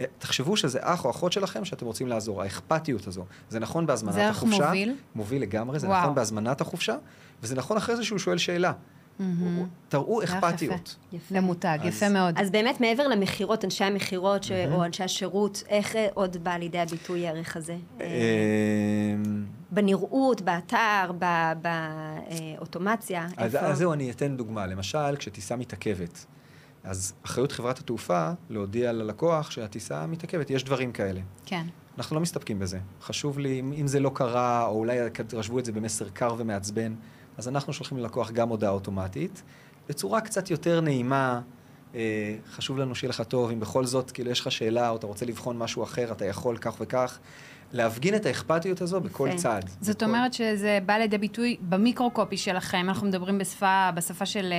[0.00, 3.24] אה, תחשבו שזה אח או אחות שלכם שאתם רוצים לעזור, האכפתיות הזו.
[3.48, 4.66] זה נכון בהזמנת זה החופשה.
[4.66, 4.94] מוביל?
[5.14, 6.00] מוביל לגמרי, זה וואו.
[6.02, 6.96] נכון בהזמנת החופשה,
[7.42, 8.72] וזה נכון אחרי זה שהוא שואל שאלה.
[9.88, 10.96] תראו אכפתיות.
[11.12, 11.34] יפה.
[11.34, 12.34] למותג, אז- יפה מאוד.
[12.38, 16.78] אז באמת, מעבר למכירות, אנשי המכירות ש- או אנשי השירות, איך אה, עוד בא לידי
[16.78, 17.76] הביטוי הערך הזה?
[18.00, 18.06] אה,
[19.14, 21.52] אמ, בנראות, באתר, ב-
[22.58, 23.66] באוטומציה, אז, איפה?
[23.66, 24.66] אז זהו, אני אתן דוגמה.
[24.66, 26.26] למשל, כשטיסה מתעכבת,
[26.84, 30.50] אז אחריות חברת התעופה להודיע ללקוח שהטיסה מתעכבת.
[30.50, 31.20] יש דברים כאלה.
[31.46, 31.66] כן.
[31.98, 32.78] אנחנו לא מסתפקים בזה.
[33.02, 34.98] חשוב לי, אם, אם זה לא קרה, או אולי
[35.32, 36.94] רשבו את זה במסר קר ומעצבן,
[37.40, 39.42] אז אנחנו שולחים ללקוח גם הודעה אוטומטית,
[39.88, 41.40] בצורה קצת יותר נעימה.
[41.94, 42.00] אה,
[42.52, 45.26] חשוב לנו שיהיה לך טוב, אם בכל זאת, כאילו, יש לך שאלה, או אתה רוצה
[45.26, 47.18] לבחון משהו אחר, אתה יכול כך וכך.
[47.72, 49.28] להפגין את האכפתיות הזו בכל.
[49.36, 49.70] צעד.
[49.80, 54.52] זאת בכל- אומרת שזה בא לידי ביטוי במיקרו-קופי שלכם, אנחנו מדברים בשפה, בשפה של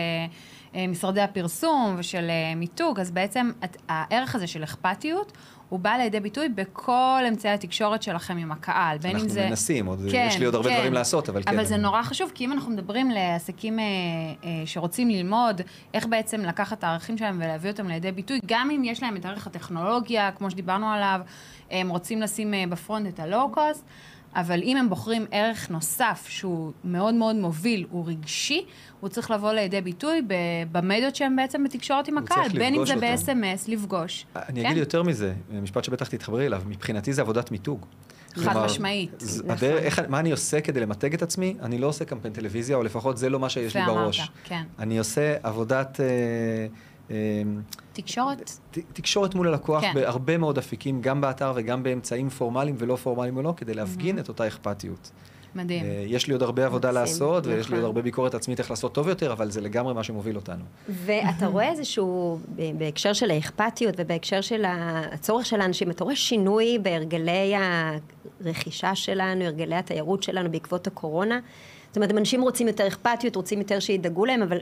[0.76, 5.32] אה, משרדי הפרסום ושל אה, מיתוג, אז בעצם את, הערך הזה של אכפתיות,
[5.72, 9.46] הוא בא לידי ביטוי בכל אמצעי התקשורת שלכם עם הקהל, בין אם אנחנו זה...
[9.50, 10.76] מנסים, עוד כן, יש לי עוד הרבה כן.
[10.76, 11.56] דברים לעשות, אבל כן.
[11.56, 13.86] אבל זה נורא חשוב, כי אם אנחנו מדברים לעסקים אה,
[14.44, 15.62] אה, שרוצים ללמוד
[15.94, 19.26] איך בעצם לקחת את הערכים שלהם ולהביא אותם לידי ביטוי, גם אם יש להם את
[19.26, 21.22] ערך הטכנולוגיה, כמו שדיברנו עליו,
[21.72, 23.86] הם רוצים לשים אה, בפרונט את הלואו-קוסט,
[24.36, 28.65] אבל אם הם בוחרים ערך נוסף שהוא מאוד מאוד מוביל, הוא רגשי,
[29.00, 30.22] הוא צריך לבוא לידי ביטוי
[30.72, 32.96] במדיות שהם בעצם בתקשורת עם הקהל, בין אם זה.
[32.96, 34.26] ב-SMS, לפגוש.
[34.36, 34.65] אני כן?
[34.67, 37.86] אגיד יותר מזה, משפט שבטח תתחברי אליו, מבחינתי זה עבודת מיתוג.
[38.36, 39.24] חד כלומר, משמעית.
[39.38, 39.52] נכון.
[39.52, 41.56] הדרך- איך- מה אני עושה כדי למתג את עצמי?
[41.62, 44.32] אני לא עושה קמפיין טלוויזיה, או לפחות זה לא מה שיש לי בראש.
[44.44, 44.63] כן.
[44.80, 47.15] אני עושה עבודת אה,
[48.02, 48.52] תקשורת?
[48.72, 49.92] ת, תקשורת מול הלקוח כן.
[49.94, 54.28] בהרבה מאוד אפיקים, גם באתר וגם באמצעים פורמליים ולא פורמליים או לא, כדי להפגין את
[54.28, 55.12] אותה אכפתיות.
[55.56, 55.84] מדהים.
[55.86, 57.76] אה, יש לי עוד הרבה עבודה מקסים, לעשות, ויש לי נכון.
[57.76, 60.64] עוד הרבה ביקורת עצמית איך לעשות טוב יותר, אבל זה לגמרי מה שמוביל אותנו.
[60.90, 62.40] ואתה רואה איזשהו,
[62.78, 67.54] בהקשר של האכפתיות ובהקשר של הצורך של האנשים, אתה רואה שינוי בהרגלי
[68.46, 71.40] הרכישה שלנו, הרגלי התיירות שלנו בעקבות הקורונה?
[71.88, 74.58] זאת אומרת, אנשים רוצים יותר אכפתיות, רוצים יותר שידאגו להם, אבל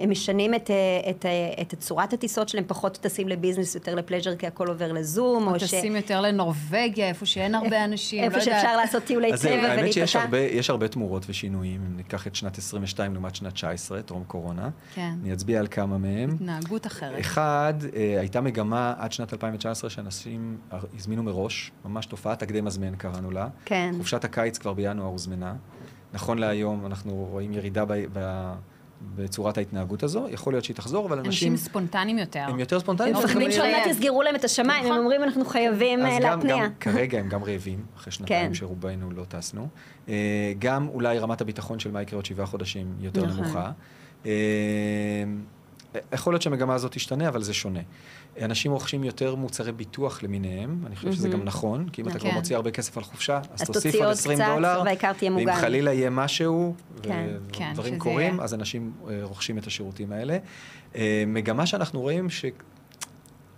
[0.00, 4.36] הם משנים את, אה, את, אה, את צורת הטיסות שלהם, פחות טסים לביזנס, יותר לפלז'ר,
[4.36, 5.64] כי הכל עובר לזום, או או ש...
[5.64, 8.60] טסים יותר לנורבגיה, איפה שאין הרבה אנשים, לא איפה יודעת.
[8.60, 10.20] שאפשר לעשות טיולי אז זהו, טבע האמת שיש ולהיפתח.
[10.20, 14.68] הרבה, יש הרבה תמורות ושינויים, אם ניקח את שנת 22 לעומת שנת 19, טרום קורונה.
[14.94, 15.14] כן.
[15.22, 16.30] אני אצביע על כמה מהם.
[16.34, 17.20] התנהגות אחרת.
[17.20, 23.30] אחד, אה, הייתה מגמה עד שנת 2019 שאנשים הזמינו מראש, ממש תופעת הקדם הזמן קראנו
[23.30, 23.48] לה.
[23.64, 23.94] כן.
[23.98, 25.54] חופשת הקיץ כבר בינואר הוזמנה.
[26.12, 28.52] נכון להיום אנחנו רואים ירידה ב, ב,
[29.16, 32.44] בצורת ההתנהגות הזו, יכול להיות שהיא תחזור, אבל אנשים אנשים, ספונטניים יותר.
[32.48, 33.16] הם יותר ספונטניים.
[33.16, 33.68] הם מפחדים שעוד.
[33.70, 34.98] מעט יסגרו להם את השמיים, הם נכון.
[34.98, 36.66] אומרים אנחנו חייבים אה, אז גם, להתניע.
[36.66, 38.54] גם כרגע הם גם רעבים, אחרי שנתיים כן.
[38.54, 39.68] שרובנו לא טסנו.
[40.08, 43.44] אה, גם אולי רמת הביטחון של מה יקרה עוד שבעה חודשים יותר נכון.
[43.44, 43.70] נמוכה.
[44.26, 44.32] אה,
[46.12, 47.80] יכול להיות שהמגמה הזאת תשתנה, אבל זה שונה.
[48.42, 51.28] אנשים רוכשים יותר מוצרי ביטוח למיניהם, אני חושב שזה.
[51.28, 52.34] גם נכון, כי אם אתה כבר כן.
[52.34, 54.82] מוציא הרבה כסף על חופשה, אז תוסיף עוד עוד 20 קצת, דולר,
[55.36, 55.54] ואם.
[55.54, 57.26] חלילה יהיה משהו, כן.
[57.52, 58.40] כן, ודברים שזה קורים.
[58.40, 60.38] אז אנשים אה, רוכשים את השירותים האלה.
[60.96, 62.44] אה, מגמה שאנחנו רואים ש...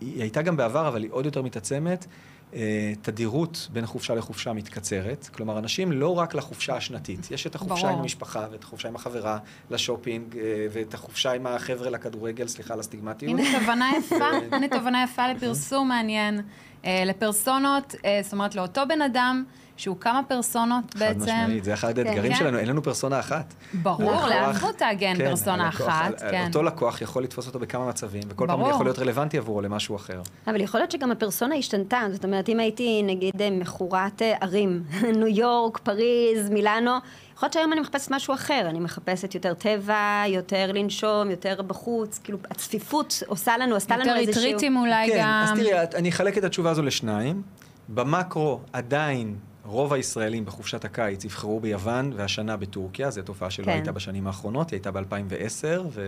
[0.01, 2.07] היא הייתה גם בעבר, אבל היא עוד יותר מתעצמת.
[2.55, 5.29] אה, תדירות בין חופשה לחופשה מתקצרת.
[5.35, 7.89] כלומר, אנשים לא רק לחופשה השנתית, יש את החופשה ברור.
[7.89, 9.39] עם המשפחה, ואת החופשה עם החברה,
[9.71, 13.39] לשופינג, אה, ואת החופשה עם החבר'ה לכדורגל, סליחה על הסטיגמטיות.
[13.39, 16.41] הנה תובנה יפה, הנה תובנה יפה לפרסום מעניין.
[16.85, 19.45] אה, לפרסונות, אה, זאת אומרת לאותו בן אדם
[19.77, 21.21] שהוא כמה פרסונות חד בעצם.
[21.23, 22.39] משמעית, זה אחד האתגרים כן.
[22.39, 23.55] שלנו, אין לנו פרסונה אחת.
[23.75, 26.45] ברור, לאבו תאגן כן, פרסונה הלקוח- אחת, ה- כן.
[26.47, 28.67] אותו לקוח יכול לתפוס אותו בכמה מצבים, וכל פעם ברור.
[28.69, 30.21] הוא יכול להיות רלוונטי עבורו למשהו אחר.
[30.47, 34.83] אבל יכול להיות שגם הפרסונה השתנתה, זאת אומרת, אם הייתי נגיד אה, מכורת אה, ערים,
[35.19, 36.91] ניו יורק, פריז, מילאנו,
[37.35, 42.21] יכול להיות שהיום אני מחפשת משהו אחר, אני מחפשת יותר טבע, יותר לנשום, יותר בחוץ,
[42.25, 44.43] כאילו הצפיפות עושה לנו, עשתה לנו יותר איזשהו...
[44.43, 45.45] ריטריטים אולי כן, גם.
[45.45, 47.43] אז תראי, אני אחלק את התשובה הזו לשניים.
[47.89, 53.71] במקרו, עדיין רוב הישראלים בחופשת הקיץ יבחרו ביוון, והשנה בטורקיה, זו תופעה שלא כן.
[53.71, 55.99] הייתה בשנים האחרונות, היא הייתה ב-2010,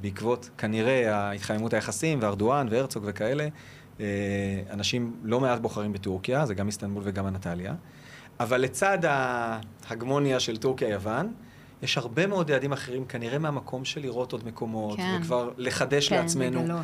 [0.00, 3.48] ובעקבות כנראה ההתחממות היחסים, וארדואן והרצוג וכאלה,
[4.00, 4.06] אה,
[4.70, 7.74] אנשים לא מעט בוחרים בטורקיה, זה גם איסטנבול וגם אנטליה.
[8.40, 8.98] אבל לצד
[9.88, 11.32] ההגמוניה של טורקיה-יוון,
[11.82, 15.18] יש הרבה מאוד יעדים אחרים, כנראה מהמקום של לראות עוד מקומות, כן.
[15.20, 16.62] וכבר לחדש כן, לעצמנו.
[16.62, 16.80] לגלות.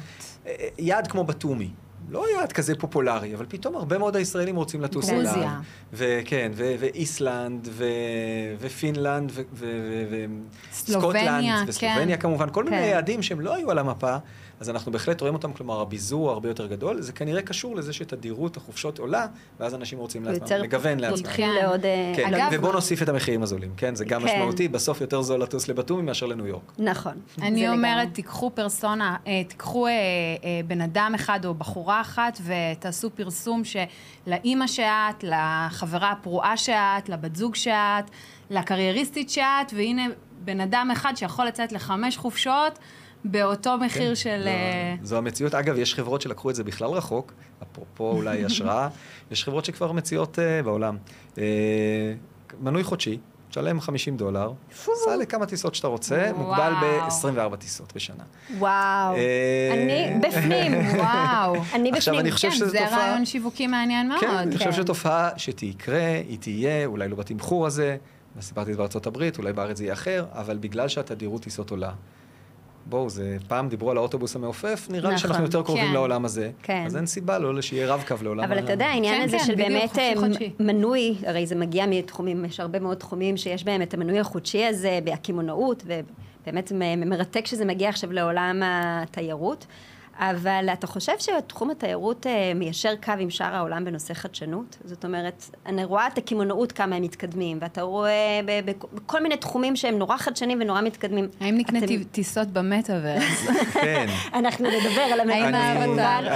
[0.46, 1.70] אה, יעד כמו בתומי.
[2.08, 5.22] לא יעד כזה פופולרי, אבל פתאום הרבה מאוד הישראלים רוצים לטוס אליו.
[5.32, 5.60] גרוזיה.
[5.92, 7.84] וכן, ואיסלנד, ו-
[8.60, 10.24] ופינלנד, ו- ו-
[10.72, 12.22] וסקוטלנד, וסלובניה כן.
[12.22, 12.82] כמובן, כל מיני כן.
[12.82, 14.16] יעדים שהם לא היו על המפה,
[14.60, 18.56] אז אנחנו בהחלט רואים אותם, כלומר הביזור הרבה יותר גדול, זה כנראה קשור לזה שתדירות
[18.56, 19.26] החופשות עולה,
[19.60, 21.24] ואז אנשים רוצים לעצמם, לגוון לעצמם.
[21.24, 21.62] הולכים כן.
[21.62, 21.84] לעוד...
[21.84, 23.94] אה, כן, אגב- ובוא נוסיף את המחירים הזולים, כן?
[23.94, 24.26] זה גם כן.
[24.26, 26.72] משמעותי, בסוף יותר זול לטוס לבתומי מאשר לניו יורק.
[26.78, 27.12] נכון.
[27.42, 28.14] אני אומרת, לגמרי.
[28.14, 34.66] תיקחו פרסונה, אה, תיקחו אה, אה, בן אדם אחד או בחורה אחת ותעשו פרסום שלאימא
[34.66, 38.10] שאת, לחברה הפרועה שאת, לבת זוג שאת,
[38.50, 40.06] לקרייריסטית שאת, והנה
[40.44, 42.78] בן אדם אחד שיכול לצאת לחמש חופשות
[43.24, 44.40] באותו מחיר כן, של...
[44.42, 45.54] זו- אה, זו המציאות.
[45.54, 48.88] אגב, יש חברות שלקחו את זה בכלל רחוק, אפרופו אולי השראה,
[49.30, 50.96] יש חברות שכבר מציעות uh, בעולם.
[51.34, 51.38] Uh,
[52.60, 53.18] מנוי חודשי,
[53.50, 56.30] תשלם 50 דולר, סע לכמה טיסות שאתה רוצה.
[56.36, 58.24] מוגבל ב-24 טיסות בשנה.
[58.58, 59.14] וואו.
[59.72, 60.72] אני בפנים.
[60.96, 61.54] וואו.
[61.74, 62.30] אני בפנים.
[62.40, 62.88] כן, זה.
[62.88, 64.20] רעיון שיווקי מעניין מאוד.
[64.20, 64.76] כן, אני חושב כן.
[64.76, 67.96] שתופעה שתקרה, היא תהיה, אולי לא בתמחור הזה,
[68.40, 71.90] סיפרתי את זה בארצות הברית, אולי בארץ זה יהיה אחר, אבל בגלל שהתדירות טיסות עולה.
[72.86, 75.92] בואו, זה, פעם דיברו על האוטובוס המעופף, נראה לי נכון, שאנחנו יותר קרובים כן.
[75.92, 76.50] לעולם הזה.
[76.62, 76.82] כן.
[76.86, 79.52] אז אין סיבה לא שיהיה רב-קו לעולם אבל אתה יודע, העניין כן, הזה כן, של
[79.54, 80.50] בדיוק, באמת חופשי אה, חודשי.
[80.60, 84.98] מנוי, הרי זה מגיע מתחומים, יש הרבה מאוד תחומים שיש בהם את המנוי החודשי הזה,
[85.04, 89.66] בהקימונאות, ובאמת מ- מרתק שזה מגיע עכשיו לעולם התיירות.
[90.20, 94.76] אבל אתה חושב שתחום התיירות אה, מיישר קו עם שאר העולם בנושא חדשנות?
[94.84, 98.40] זאת אומרת, אני רואה את הקמעונאות כמה הם מתקדמים, ואתה רואה
[98.94, 101.28] בכל מיני תחומים שהם נורא חדשניים ונורא מתקדמים.
[101.40, 103.46] האם נקנה אתם- טיסות במטאוורס?
[103.82, 104.06] כן.
[104.34, 105.78] אנחנו נדבר על המדינה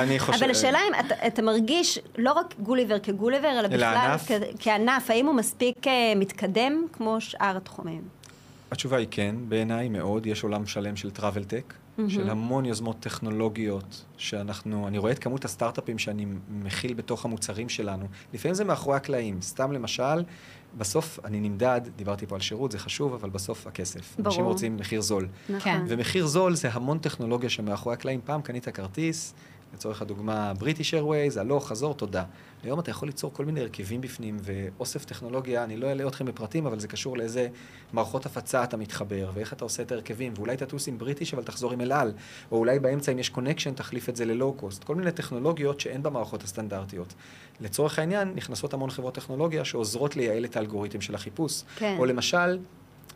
[0.03, 4.17] אני- חושב- אבל השאלה אם אתה, אתה מרגיש לא רק גוליבר כגוליבר, אלא בכלל
[4.59, 8.03] כענף, האם הוא מספיק אה, מתקדם כמו שאר התחומים?
[8.71, 10.27] התשובה היא כן, בעיניי מאוד.
[10.27, 11.75] יש עולם שלם של טראבל טק,
[12.09, 18.07] של המון יוזמות טכנולוגיות, שאנחנו, אני רואה את כמות הסטארט-אפים שאני מכיל בתוך המוצרים שלנו.
[18.35, 19.43] לפעמים זה מאחורי הקלעים.
[19.43, 20.25] סתם למשל,
[20.79, 24.15] בסוף אני נמדד, דיברתי פה על שירות, זה חשוב, אבל בסוף הכסף.
[24.19, 24.27] ברור.
[24.27, 25.29] אנשים רוצים מחיר זול.
[25.49, 25.73] נכון.
[25.73, 25.85] כן.
[25.89, 28.21] ומחיר זול זה המון טכנולוגיה שמאחורי הקלעים.
[28.25, 29.35] פעם קנית כרטיס,
[29.75, 32.25] לצורך הדוגמה בריטיש איירווייז, הלוך, חזור, תודה.
[32.63, 36.67] היום אתה יכול ליצור כל מיני הרכבים בפנים ואוסף טכנולוגיה, אני לא אעלה אתכם בפרטים,
[36.67, 37.49] אבל זה קשור לאיזה
[37.93, 41.73] מערכות הפצה אתה מתחבר, ואיך אתה עושה את ההרכבים, ואולי תטוס עם בריטיש אבל תחזור
[41.73, 42.13] עם אל על,
[42.53, 44.85] או אולי באמצע אם יש connection תחליף את זה ללואו-קוסט.
[44.85, 47.15] כל מיני טכנולוגיות שאין במערכות הסטנדרטיות.
[47.61, 51.63] לצורך העניין, נכנסות המון חברות טכנולוגיה שעוזרות לייעל את האלגוריתם של החיפוש.
[51.77, 51.97] כן.
[51.99, 52.59] או למשל,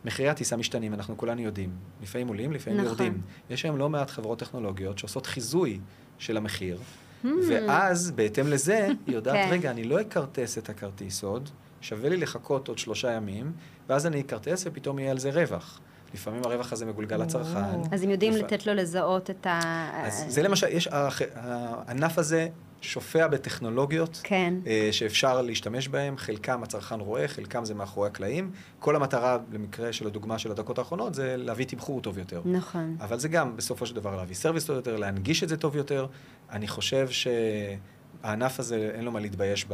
[0.05, 1.71] מחירי הטיסה משתנים, אנחנו כולנו יודעים.
[2.03, 2.89] לפעמים עולים, לפעמים נכון.
[2.89, 3.21] יורדים.
[3.51, 5.81] יש היום לא מעט חברות טכנולוגיות שעושות חיזוי
[6.19, 6.79] של המחיר,
[7.25, 7.29] Hmm.
[7.51, 8.77] ואז, בהתאם לזה,
[9.07, 9.49] היא יודעת, כן.
[9.51, 11.49] רגע, אני לא אכרטס את הכרטיס עוד,
[11.81, 13.53] שווה לי לחכות עוד שלושה ימים,
[13.89, 15.81] ואז אני אכרטס ופתאום יהיה על זה רווח.
[16.15, 17.81] לפעמים הרווח הזה מגולגל לצרכן.
[17.93, 19.61] אז הם יודעים לפ- לתת לו לזהות את ה...
[20.07, 20.89] אז זה למשל, יש,
[21.35, 22.49] הענף הזה
[22.81, 24.21] שופע בטכנולוגיות.
[24.25, 24.55] כן.
[24.67, 28.51] אה, שאפשר להשתמש בהם, חלקם הצרכן רואה, חלקם זה מאחורי הקלעים.
[28.79, 32.43] כל המטרה, במקרה של הדוגמה של הדקות האחרונות, זה להביא תמחור טוב יותר.
[32.45, 32.97] נכון.
[33.01, 36.07] אבל זה גם בסופו של דבר להביא סרוויס טוב יותר, להנגיש את זה טוב יותר.
[36.51, 39.67] אני חושב שהענף הזה, אין לו מה להתבייש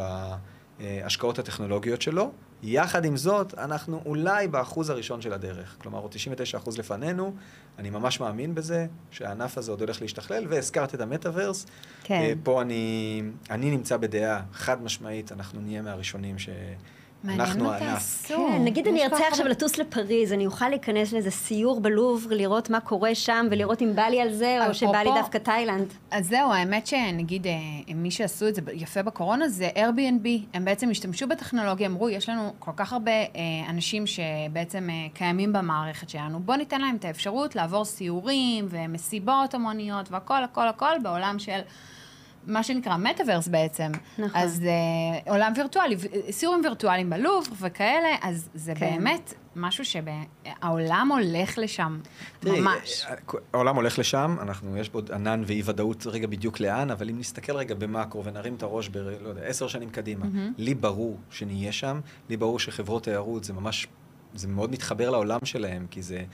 [0.81, 2.33] בהשקעות הטכנולוגיות שלו.
[2.67, 5.77] יחד עם זאת, אנחנו אולי באחוז הראשון של הדרך.
[5.79, 6.15] כלומר, עוד
[6.65, 7.35] 99% לפנינו,
[7.79, 11.67] אני ממש מאמין בזה, שהענף הזה עוד הולך להשתכלל, והזכרת את המטאוורס.
[12.05, 12.15] כן.
[12.15, 16.49] אה, פה אני, אני נמצא בדעה חד משמעית, אנחנו נהיה מהראשונים ש...
[17.29, 18.25] אנחנו מה הענף.
[18.27, 22.81] כן, נגיד אני ארצה עכשיו לטוס לפריז, אני אוכל להיכנס לאיזה סיור בלובר, לראות מה
[22.81, 25.93] קורה שם, ולראות אם בא לי על זה, או שבא לי דווקא תאילנד.
[26.11, 27.53] אז זהו, האמת שנגיד, אה,
[27.95, 30.29] מי שעשו את זה יפה בקורונה זה Airbnb.
[30.55, 33.27] הם בעצם השתמשו בטכנולוגיה, אמרו, יש לנו כל כך הרבה אה,
[33.69, 40.11] אנשים שבעצם אה, קיימים במערכת שלנו, בואו ניתן להם את האפשרות לעבור סיורים ומסיבות המוניות
[40.11, 41.61] והכל, הכל, הכל בעולם של...
[42.47, 43.93] מה שנקרא מטאוורס בעצם.
[44.19, 44.41] נכון.
[44.41, 45.97] אז אה, עולם וירטואלי,
[46.31, 48.91] סיורים וירטואליים בלוב וכאלה, אז זה כן.
[48.91, 52.01] באמת משהו שהעולם הולך לשם,
[52.41, 53.07] תראי, ממש.
[53.09, 53.15] אה,
[53.53, 57.57] העולם הולך לשם, אנחנו, יש בו ענן ואי ודאות רגע בדיוק לאן, אבל אם נסתכל
[57.57, 58.97] רגע במאקרו ונרים את הראש ב...
[58.97, 60.27] לא יודע, עשר שנים קדימה,
[60.59, 63.87] לי ברור שנהיה שם, לי ברור שחברות תיירות זה ממש,
[64.35, 66.25] זה מאוד מתחבר לעולם שלהם, כי זה...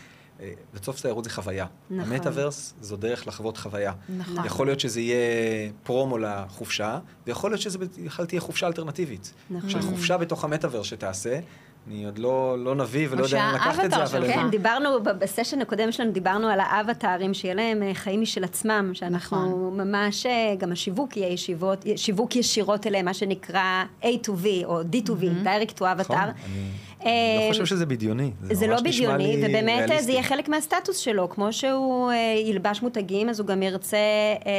[0.40, 1.66] אה, בסוף תיירות זה חוויה.
[1.90, 2.12] נכון.
[2.12, 3.92] המטאוורס זו דרך לחוות חוויה.
[4.18, 4.44] נכון.
[4.44, 9.32] יכול להיות שזה יהיה פרומו לחופשה, ויכול להיות שזה בכלל תהיה חופשה אלטרנטיבית.
[9.50, 9.70] נכון.
[9.70, 11.40] של חופשה בתוך המטאוורס שתעשה.
[11.88, 14.26] אני עוד לא, לא נביא ולא יודע לאן לקחת את זה, אבל...
[14.32, 18.90] כן, דיברנו, ב- בסשן הקודם שלנו דיברנו על האבטארים, שיהיה להם אה, חיים משל עצמם,
[18.94, 19.80] שאנחנו נכון.
[19.88, 24.80] ממש, אה, גם השיווק יהיה ישיבות, שיווק ישירות אליהם, מה שנקרא A to V או
[24.80, 26.12] D to V, direct to נכון, avatar.
[26.12, 26.70] אני אה,
[27.04, 28.30] לא חושב שזה בדיוני.
[28.42, 30.12] זה לא ממש נשמע בדיוני, לי ובאמת אה, זה ריאליסטי.
[30.12, 34.52] יהיה חלק מהסטטוס שלו, כמו שהוא אה, ילבש מותגים, אז הוא גם ירצה, אה,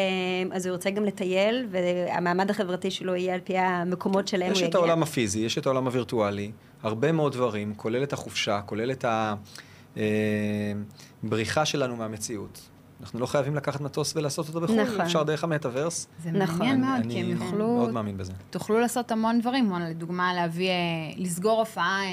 [0.52, 4.58] אז הוא ירצה גם לטייל, והמעמד החברתי שלו יהיה על פי המקומות שלהם הוא יש
[4.58, 4.70] יגיע.
[4.70, 6.52] את העולם הפיזי, יש את העולם הווירטואלי,
[6.84, 9.06] הרבה מאוד דברים, כולל את החופשה, כולל את
[11.24, 12.62] הבריחה שלנו מהמציאות.
[13.02, 15.02] אנחנו לא חייבים לקחת מטוס ולעשות אותו בחו"ל, נכון.
[15.02, 16.08] אפשר דרך המטאוורס.
[16.24, 16.58] זה נכון.
[16.58, 17.68] מעניין מאוד, אני כי הם אני יוכלו...
[17.78, 18.34] מאוד מאמין בזה.
[18.50, 20.74] תוכלו לעשות המון דברים, כמו לדוגמה להביא, אה,
[21.18, 22.08] לסגור הופעה, אה,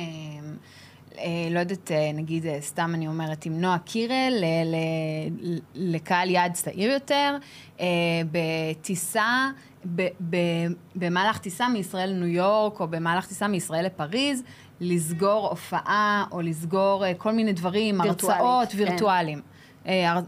[1.18, 6.90] אה, לא יודעת, נגיד, סתם אני אומרת, עם נועה קירל, ל- ל- לקהל יעד צעיר
[6.90, 7.36] יותר,
[8.32, 9.48] בטיסה,
[9.96, 10.36] ב- ב-
[10.94, 14.42] במהלך טיסה מישראל לניו יורק, או במהלך טיסה מישראל לפריז,
[14.80, 18.78] לסגור הופעה, או לסגור כל מיני דברים, וירטואלית, הרצאות כן.
[18.78, 19.38] וירטואליים.
[19.38, 19.57] אה, הר-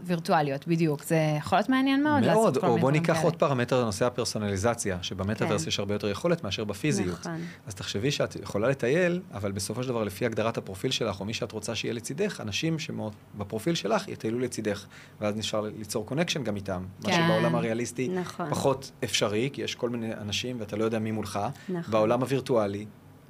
[0.03, 1.03] וירטואליות, בדיוק.
[1.03, 3.23] זה יכול להיות מעניין מאוד לעשות מאוד, או בוא ניקח כאלה.
[3.23, 5.67] עוד פרמטר לנושא הפרסונליזציה, שבמטאוורס כן.
[5.67, 7.19] יש הרבה יותר יכולת מאשר בפיזיות.
[7.19, 7.41] נכון.
[7.67, 11.33] אז תחשבי שאת יכולה לטייל, אבל בסופו של דבר, לפי הגדרת הפרופיל שלך, או מי
[11.33, 14.85] שאת רוצה שיהיה לצידך, אנשים שבפרופיל שלך יטיילו לצידך,
[15.21, 16.83] ואז נשאר ליצור connection גם איתם.
[17.03, 17.23] מה כן.
[17.27, 18.49] שבעולם הריאליסטי נכון.
[18.49, 21.39] פחות אפשרי, כי יש כל מיני אנשים ואתה לא יודע מי מולך.
[21.69, 21.91] נכון.
[21.91, 22.85] בעולם הווירטואלי,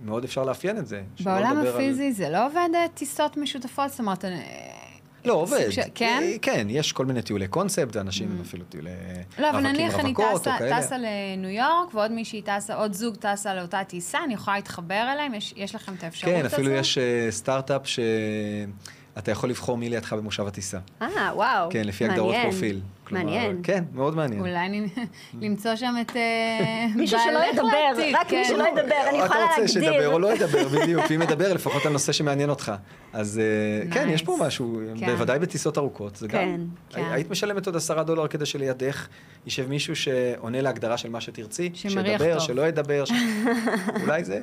[0.06, 1.02] מאוד אפשר לאפיין את זה.
[1.24, 3.90] בעולם לדבר על- הפיזי זה לא עובד אה, טיסות משותפות?
[3.90, 4.40] זאת אומרת, אה,
[5.26, 5.70] לא, עובד.
[5.70, 6.20] של- כן?
[6.24, 8.90] אה, כן, יש, כל מיני טיולי קונספט, אנשים אפילו טיולי
[9.40, 10.56] לא, אבל נניח אני טסה.
[10.80, 15.34] טסה לניו יורק, ועוד מישהי טסה, עוד זוג טסה לאותה טיסה, אני יכולה להתחבר אליהם?
[15.34, 16.56] יש, יש לכם את האפשרות כן, הזו?
[16.56, 20.80] אפילו יש אה, סטארט-אפ שאתה יכול לבחור מי לידך במושב הטיסה.
[21.02, 21.70] אה, וואו.
[21.72, 22.52] כן, לפי הגדרות מעניין.
[22.52, 22.82] פרופיל.
[23.12, 23.60] מעניין.
[23.64, 24.42] כן, מאוד מעניין.
[24.42, 24.88] אולי אני-
[25.42, 27.68] למצוא שם את אה, מישהו שלא ידבר,
[28.14, 28.44] רק מי כן.
[28.48, 29.68] שלא ידבר, אני יכולה אתה רוצה להגדיר.
[29.68, 31.04] שידבר או לא ידבר, בדיוק.
[31.10, 32.72] ואם ידבר, לפחות על נושא שמעניין אותך.
[33.14, 34.10] אז אה, כן.
[34.10, 35.06] יש פה משהו, כן.
[35.06, 36.16] בוודאי בטיסות ארוכות.
[36.16, 36.66] זה כן, גם...
[36.90, 37.12] כן.
[37.12, 39.08] היית משלמת עוד עשרה דולר כדי שלידך
[39.46, 42.40] יישב מישהו שעונה להגדרה של מה שתרצי, שמריח שידבר.
[42.40, 43.04] שלא ידבר,
[44.04, 44.40] אולי זה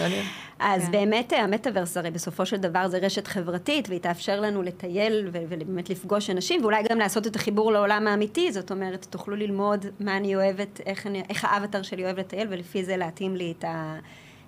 [0.00, 0.24] מעניין.
[0.58, 0.88] אז.
[0.88, 6.30] באמת המטאוורס הרי בסופו של דבר זה רשת חברתית, והיא תאפשר לנו לטייל ובאמת לפגוש
[6.30, 10.80] אנשים, ואולי גם לעשות את החיבור לעולם האמיתי, זאת אומרת, תוכלו ללמוד מה אני אוהבת,
[10.86, 13.64] איך, אני, איך האבטר שלי אוהב לטייל, ולפי זה להתאים לי את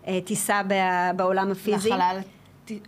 [0.07, 1.91] הטיסה ב- בעולם הפיזי.
[1.91, 2.19] לחלל,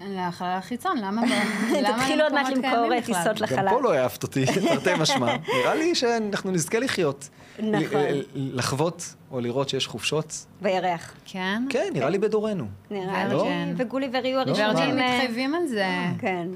[0.00, 1.22] לחלל החיצון, למה
[1.82, 3.00] למה תתחילו עוד מעט למכור?
[3.04, 3.68] טיסות לחלל.
[3.68, 5.36] גם פה לא העפת אותי, תרתי משמע.
[5.48, 7.28] נראה לי שאנחנו נזכה לחיות.
[7.58, 8.00] נכון.
[8.34, 10.46] לחוות או לראות שיש חופשות.
[10.62, 11.14] בירח.
[11.24, 11.62] כן?
[11.70, 12.66] כן, נראה לי בדורנו.
[12.90, 13.74] נראה לי, ורג'ן.
[13.76, 14.98] וגולי וריו לא, הראשונים.
[14.98, 15.86] אה, מתחייבים על זה.
[16.18, 16.48] כן.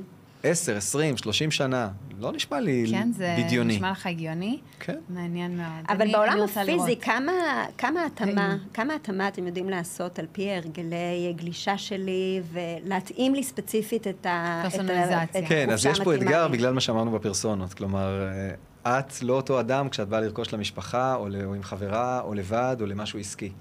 [0.43, 1.89] 10, 20, 30 שנה.
[2.19, 3.75] לא נשמע לי כן, זה בדיוני.
[3.77, 4.59] נשמע לך הגיוני?
[4.81, 4.99] כן.
[5.09, 5.85] מעניין מאוד.
[5.89, 6.97] אבל אני- בעולם אני הפיזי.
[7.01, 7.33] כמה,
[7.79, 14.07] כמה התאמה, כמה התאמה אתם יודעים לעשות על פי הרגלי גלישה שלי, ולהתאים לי ספציפית
[14.07, 14.63] את ה...
[14.67, 15.25] את ה- פרסונליזציה.
[15.43, 16.53] את כן, אז יש פה אתגר לי.
[16.53, 17.75] בגלל מה שאמרנו בפרסונות.
[17.75, 18.29] כלומר,
[18.87, 22.35] אה, את לא אותו אדם כשאת באה לרכוש למשפחה, או ל- או עם חברה, או
[22.35, 23.53] לבד, או למשהו עסקי.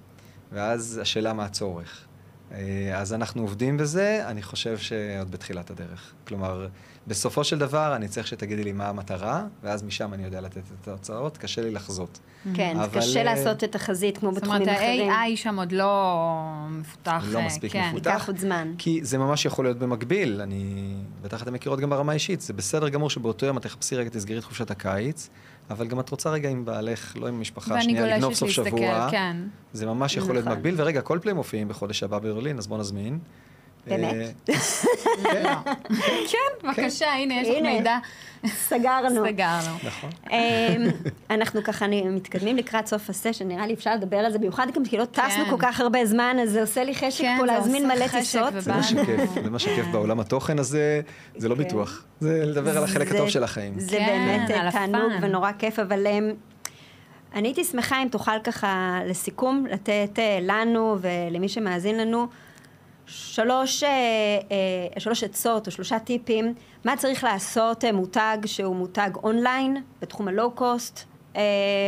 [0.51, 2.05] ואז השאלה מה הצורך.
[2.51, 6.13] אה, אז אנחנו עובדים בזה, אני חושב שעוד בתחילת הדרך.
[6.27, 6.67] כלומר,
[7.07, 10.87] בסופו של דבר אני צריך שתגידי לי מה המטרה, ואז משם אני יודע לתת את
[10.87, 12.19] התוצאות, קשה לי לחזות.
[12.53, 15.09] כן, אבל, קשה אה, לעשות את החזית כמו זאת אומרת, בתחומים אחרים.
[15.11, 16.23] ה-AI שם עוד לא
[16.69, 17.23] מפותח.
[17.31, 17.89] לא אה, מספיק כן.
[17.89, 18.11] מפותח.
[18.11, 18.73] ייקח עוד זמן.
[18.77, 20.93] כי זה ממש יכול להיות במקביל, אני...
[21.21, 24.37] בטח אתם מכירות גם ברמה האישית, זה בסדר גמור שבאותו יום את תחפשי רגע, תסגרי
[24.37, 25.29] את חופשת הקיץ,
[25.69, 28.67] אבל גם את רוצה רגע עם בעלך, לא עם המשפחה, ואני שנייה לגנוב סוף להסתכל,
[28.67, 29.07] שבוע.
[29.11, 29.37] כן.
[29.73, 30.57] זה ממש יכול להיות נכון.
[30.57, 33.19] מקביל, ורגע, כל פליי מופיעים בחודש הבא ברלין, אז בואו נזמין.
[33.87, 34.49] באמת?
[34.49, 34.55] אה,
[35.23, 35.43] כן,
[36.31, 37.61] כן, בבקשה, הנה, יש לך.
[37.61, 37.97] מידע.
[38.47, 39.25] סגרנו.
[39.25, 39.75] סגרנו.
[39.83, 40.09] נכון.
[40.31, 40.37] אמ,
[41.29, 44.97] אנחנו ככה מתקדמים לקראת סוף הסשן, נראה לי אפשר לדבר על זה, במיוחד גם כי
[44.97, 48.07] לא טסנו כל כך הרבה זמן, אז זה עושה לי חשק כן, פה להזמין מלא
[48.07, 48.53] טיסות.
[48.57, 51.01] זה מה שכיף, זה מה שכיף בעולם התוכן הזה,
[51.37, 51.63] זה לא כן.
[51.63, 52.03] ביטוח.
[52.19, 53.79] זה לדבר על החלק הטוב של החיים.
[53.79, 55.11] זה כן, באמת אה, תענוג.
[55.21, 56.31] ונורא כיף, אבל אמ,
[57.35, 62.27] אני הייתי שמחה אם תוכל ככה לסיכום לתת אה, לנו ולמי שמאזין לנו
[63.11, 63.89] שלוש, אה,
[64.95, 66.53] אה, שלוש עצות או שלושה טיפים,
[66.85, 70.99] מה צריך לעשות אה, מותג שהוא מותג אונליין בתחום הלואו-קוסט,
[71.35, 71.41] אה,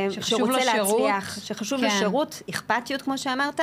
[0.09, 0.99] שחשוב שרוצה לו שירות.
[1.01, 1.85] להצליח, שחשוב כן.
[1.85, 3.59] לו שירות, אכפתיות כמו שאמרת,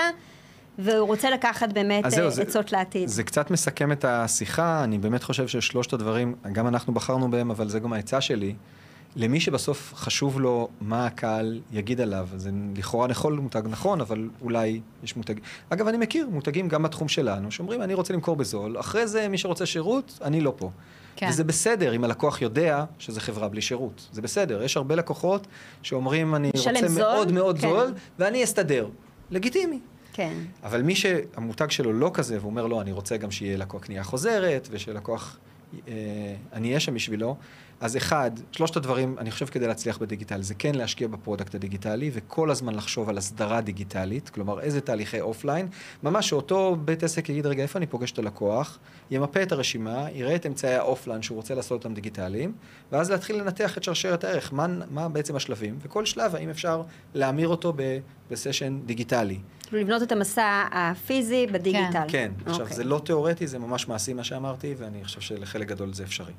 [0.79, 3.09] והוא רוצה לקחת באמת זהו, אה, זה- עצות לעתיד.
[3.09, 7.69] זה קצת מסכם את השיחה, אני באמת חושב ששלושת הדברים, גם אנחנו בחרנו בהם, אבל
[7.69, 8.55] זה גם העצה שלי.
[9.19, 14.81] למי שבסוף חשוב לו מה הקהל יגיד עליו, זה לכאורה לכל מותג נכון, אבל אולי
[15.03, 15.43] יש מותגים.
[15.71, 19.39] אגב, אני מכיר מותגים גם בתחום שלנו, שאומרים, אני רוצה למכור בזול, אחרי זה מי
[19.39, 20.71] שרוצה שירות, אני לא פה.
[21.17, 21.29] כן.
[21.31, 24.09] וזה בסדר אם הלקוח יודע שזה חברה בלי שירות.
[24.13, 24.63] זה בסדר.
[24.63, 25.47] יש הרבה לקוחות
[25.83, 27.69] שאומרים, אני רוצה זול, מאוד מאוד כן.
[27.69, 28.89] זול, ואני אסתדר.
[29.31, 29.81] לגיטימי.
[30.13, 30.33] כן.
[30.63, 34.69] אבל מי שהמותג שלו לא כזה, ואומר לו, אני רוצה גם שיהיה לקוח קנייה חוזרת,
[34.71, 35.39] ושלקוח,
[36.53, 37.37] אני אהיה שם בשבילו,
[37.81, 42.11] אז אחד, שלושת הדברים, אני חושב כדי להצליח בדיגיטל, זה כן להשקיע ב product הדיגיטלי,
[42.13, 45.69] וכל הזמן לחשוב על הסדרה דיגיטלית, כלומר, איזה תהליכי offline,
[46.03, 48.79] ממש שאותו בית עסק יגיד, רגע, איפה אני פוגש את הלקוח,
[49.11, 52.53] ימפה את הרשימה, יראה את אמצעי ה offline שהוא רוצה לעשות אותם דיגיטליים,
[52.93, 56.83] ואז להתחיל לנתח את שרשרת הערך, מה, מה בעצם השלבים, וכל שלב, האם אפשר
[57.15, 57.73] להמיר אותו
[58.31, 59.39] ב session דיגיטלי.
[59.73, 62.03] לבנות את המסע הפיזי בדיגיטל.
[62.09, 62.77] כן, עכשיו אוקיי.
[62.77, 66.33] זה לא תיאורטי, זה ממש מעשי מה שאמרתי, ואני חושב שלחלק גדול זה אפשרי.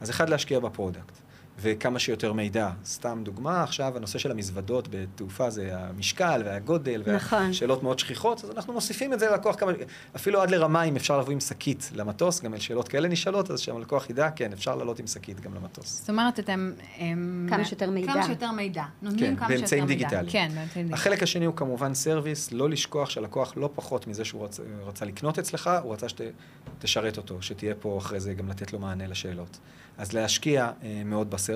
[0.00, 1.18] אז אחד, להשקיע ב product,
[1.60, 2.70] וכמה שיותר מידע.
[2.84, 7.42] סתם דוגמה, עכשיו הנושא של המזוודות בתעופה זה המשקל והגודל, נכון.
[7.42, 9.72] והשאלות מאוד שכיחות, אז אנחנו מוסיפים את זה ללקוח כמה,
[10.16, 14.10] אפילו עד לרמה אם אפשר לבוא עם שקית למטוס, גם שאלות כאלה נשאלות, אז שהלקוח
[14.10, 16.00] ידע, כן, אפשר לעלות עם שקית גם למטוס.
[16.00, 16.72] זאת אומרת, אתם...
[16.98, 18.12] הם- כמה שיותר מידע.
[18.12, 18.84] כמה שיותר מידע.
[19.02, 19.58] נותנים כן, כמה שיותר מידע.
[19.60, 20.30] באמצעים דיגיטליים.
[20.30, 20.94] כן, באמצעים דיגיטליים.
[20.94, 25.38] החלק השני הוא כמובן service, לא לשכוח שהלקוח לא פחות מזה שהוא רצ, רצה לקנות
[25.38, 29.58] אצלך, הוא רצה שתשרת אותו, שתהיה פה אחרי זה גם לתת לו מענה לשאלות.
[29.98, 31.47] אז להשקיע אה, מאוד ב service,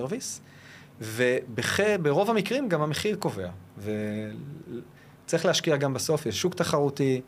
[1.00, 3.48] וברוב המקרים גם המחיר קובע.
[3.78, 7.20] וצריך להשקיע גם בסוף, יש שוק תחרותי,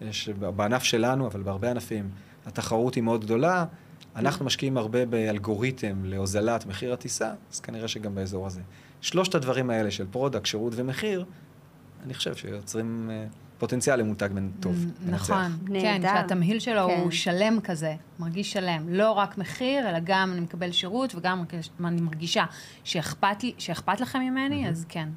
[0.00, 2.10] יש בענף שלנו, אבל בהרבה ענפים,
[2.46, 3.64] התחרות היא מאוד גדולה.
[4.16, 8.60] אנחנו משקיעים הרבה באלגוריתם להוזלת מחיר הטיסה, אז כנראה שגם באזור הזה.
[9.00, 11.24] שלושת הדברים האלה של product, שירות ומחיר,
[12.04, 13.26] אני חושב שיוצרים אה,
[13.62, 14.76] פוטנציאל למותג בין טוב.
[15.06, 16.02] נכון, כן.
[16.02, 17.00] שהתמהיל שלו כן.
[17.00, 18.88] הוא שלם כזה, מרגיש שלם.
[18.88, 21.44] לא רק מחיר, אלא גם אני מקבל שירות, וגם
[21.84, 22.44] אני מרגישה
[22.84, 25.08] שאכפת לכם ממני, אז כן.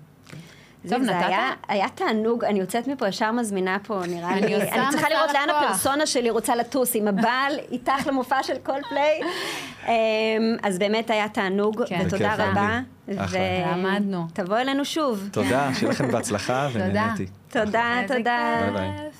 [0.90, 1.26] טוב, זה נתת?
[1.28, 5.34] היה, היה תענוג, אני יוצאת מפה ישר מזמינה פה, נראה אני לי, אני צריכה לראות
[5.34, 5.50] לאן.
[5.50, 9.22] הפרסונה שלי רוצה לטוס, עם הבעל, איתך למופע של כל פליי.
[10.64, 12.04] אז באמת היה תענוג, כן.
[12.06, 12.62] ותודה רבה.
[12.62, 13.26] היה לי.
[13.26, 13.40] אחלה.
[13.72, 14.28] למדנו.
[14.34, 15.30] תבואי אלינו שוב.
[15.32, 16.86] תודה, שיהיה לכם בהצלחה, תודה.
[16.86, 17.26] ונהניתי.
[17.56, 18.60] תודה, תודה.
[18.62, 19.16] ביי ביי.